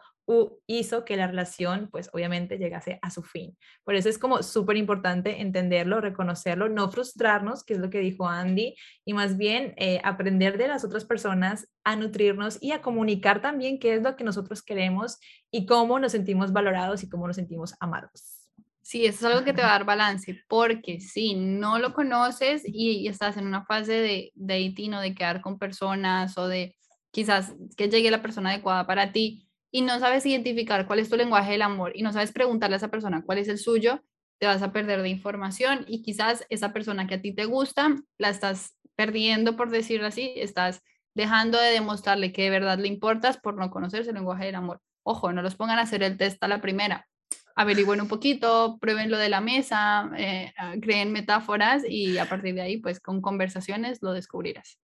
hizo 0.67 1.05
que 1.05 1.17
la 1.17 1.27
relación, 1.27 1.89
pues 1.91 2.11
obviamente 2.13 2.59
llegase 2.59 2.99
a 3.03 3.11
su 3.11 3.23
fin. 3.23 3.57
Por 3.85 3.95
eso 3.95 4.09
es 4.09 4.19
como 4.19 4.43
súper 4.43 4.77
importante 4.77 5.41
entenderlo, 5.41 6.01
reconocerlo, 6.01 6.69
no 6.69 6.91
frustrarnos, 6.91 7.65
que 7.65 7.75
es 7.75 7.81
lo 7.81 7.91
que 7.91 8.01
dijo 8.01 8.29
Andy, 8.29 8.75
y 9.05 9.15
más 9.15 9.37
bien 9.37 9.75
eh, 9.77 10.01
aprender 10.03 10.59
de 10.59 10.69
las 10.69 10.85
otras 10.85 11.05
personas 11.05 11.69
a 11.85 11.97
nutrirnos 11.97 12.59
y 12.61 12.73
a 12.73 12.83
comunicar 12.83 13.41
también 13.41 13.79
qué 13.79 13.95
es 13.95 14.03
lo 14.03 14.17
que 14.17 14.25
nosotros 14.25 14.63
queremos 14.63 15.19
y 15.51 15.67
cómo 15.67 15.99
nos 15.99 16.13
sentimos 16.13 16.53
valorados 16.53 17.03
y 17.03 17.09
cómo 17.09 17.27
nos 17.27 17.37
sentimos 17.37 17.75
amados. 17.79 18.47
Sí, 18.87 19.05
eso 19.05 19.27
es 19.27 19.35
algo 19.35 19.45
que 19.45 19.53
te 19.53 19.63
va 19.63 19.71
a 19.71 19.73
dar 19.73 19.85
balance, 19.85 20.45
porque 20.47 21.01
si 21.01 21.35
no 21.35 21.81
lo 21.81 21.93
conoces 21.93 22.63
y, 22.65 23.09
estás 23.09 23.37
en 23.37 23.47
una 23.47 23.65
fase 23.65 23.95
de 23.95 24.33
dating 24.37 24.95
o 24.95 25.01
de 25.01 25.13
quedar 25.13 25.41
con 25.41 25.59
personas 25.59 26.39
o 26.39 26.47
de 26.47 26.77
quizás 27.11 27.55
que 27.77 27.89
llegue 27.89 28.13
la 28.13 28.23
persona 28.23 28.51
adecuada 28.51 28.87
para 28.87 29.11
ti, 29.11 29.46
y 29.71 29.83
no 29.83 29.99
sabes 29.99 30.25
identificar 30.27 30.87
cuál 30.87 31.01
es 31.01 31.09
tu 31.09 31.17
lenguaje 31.17 31.53
del 31.53 31.63
amor 31.63 31.93
y 31.95 32.03
no 32.03 32.13
sabes 32.13 32.33
preguntarle 32.33 32.77
a 32.77 32.79
esa 32.79 32.91
persona 32.91 33.23
cuál 33.25 33.39
es 33.39 33.49
el 33.49 33.59
suyo, 33.59 34.03
te 34.39 34.47
vas 34.47 34.63
a 34.63 34.73
perder 34.73 35.03
de 35.03 35.09
información 35.09 35.85
y 35.89 36.03
quizás 36.03 36.47
esa 36.51 36.73
persona 36.73 37.07
que 37.07 37.15
a 37.15 37.23
ti 37.23 37.35
te 37.35 37.47
gusta 37.47 37.97
la 38.19 38.29
estás 38.29 38.77
perdiendo, 38.97 39.57
por 39.57 39.71
decirlo 39.71 40.07
así, 40.07 40.33
estás 40.37 40.83
dejando 41.15 41.59
de 41.59 41.71
demostrarle 41.71 42.33
que 42.33 42.43
de 42.43 42.51
verdad 42.51 42.79
le 42.79 42.89
importas 42.89 43.39
por 43.39 43.57
no 43.57 43.71
conocer 43.71 44.05
su 44.05 44.13
lenguaje 44.13 44.47
del 44.47 44.55
amor. 44.55 44.81
Ojo, 45.03 45.33
no 45.33 45.43
los 45.43 45.55
pongan 45.55 45.79
a 45.79 45.83
hacer 45.83 46.03
el 46.03 46.17
test 46.17 46.43
a 46.43 46.49
la 46.49 46.61
primera. 46.61 47.07
Averigüen 47.55 48.03
un 48.03 48.09
poquito, 48.09 48.77
prueben 48.81 49.11
lo 49.11 49.17
de 49.17 49.31
la 49.31 49.41
mesa, 49.41 50.11
eh, 50.19 50.53
creen 50.83 51.13
metáforas 51.13 51.85
y 51.89 52.19
a 52.19 52.29
partir 52.29 52.55
de 52.55 52.61
ahí, 52.61 52.77
pues 52.77 53.01
con 53.01 53.23
conversaciones 53.23 54.03
lo 54.03 54.13
descubrirás. 54.13 54.79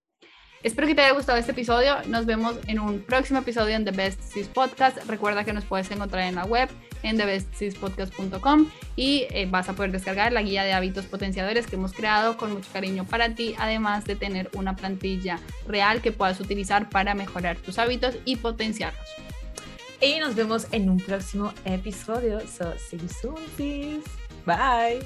Espero 0.63 0.87
que 0.87 0.95
te 0.95 1.01
haya 1.01 1.13
gustado 1.13 1.37
este 1.37 1.51
episodio. 1.51 1.97
Nos 2.07 2.25
vemos 2.25 2.55
en 2.67 2.79
un 2.79 3.01
próximo 3.01 3.39
episodio 3.39 3.75
en 3.75 3.83
The 3.83 3.91
Best 3.91 4.21
Sis 4.23 4.47
Podcast. 4.47 4.97
Recuerda 5.07 5.43
que 5.43 5.51
nos 5.51 5.65
puedes 5.65 5.91
encontrar 5.91 6.23
en 6.23 6.35
la 6.35 6.45
web 6.45 6.69
en 7.03 7.17
thebestsispodcast.com 7.17 8.69
y 8.95 9.27
eh, 9.31 9.45
vas 9.51 9.67
a 9.67 9.73
poder 9.73 9.91
descargar 9.91 10.31
la 10.31 10.41
guía 10.41 10.63
de 10.63 10.71
hábitos 10.71 11.05
potenciadores 11.05 11.67
que 11.67 11.75
hemos 11.75 11.91
creado 11.91 12.37
con 12.37 12.53
mucho 12.53 12.69
cariño 12.71 13.03
para 13.03 13.35
ti, 13.35 13.55
además 13.59 14.05
de 14.05 14.15
tener 14.15 14.49
una 14.53 14.77
plantilla 14.77 15.37
real 15.67 16.01
que 16.01 16.13
puedas 16.13 16.39
utilizar 16.39 16.89
para 16.89 17.13
mejorar 17.13 17.57
tus 17.57 17.77
hábitos 17.77 18.15
y 18.23 18.37
potenciarlos. 18.37 19.09
Y 19.99 20.19
nos 20.19 20.33
vemos 20.33 20.67
en 20.71 20.89
un 20.89 20.97
próximo 20.97 21.53
episodio. 21.65 22.39
So, 22.47 22.73
see 22.77 22.99
you 22.99 23.09
soon, 23.09 23.37
sis. 23.57 24.03
Bye. 24.45 25.01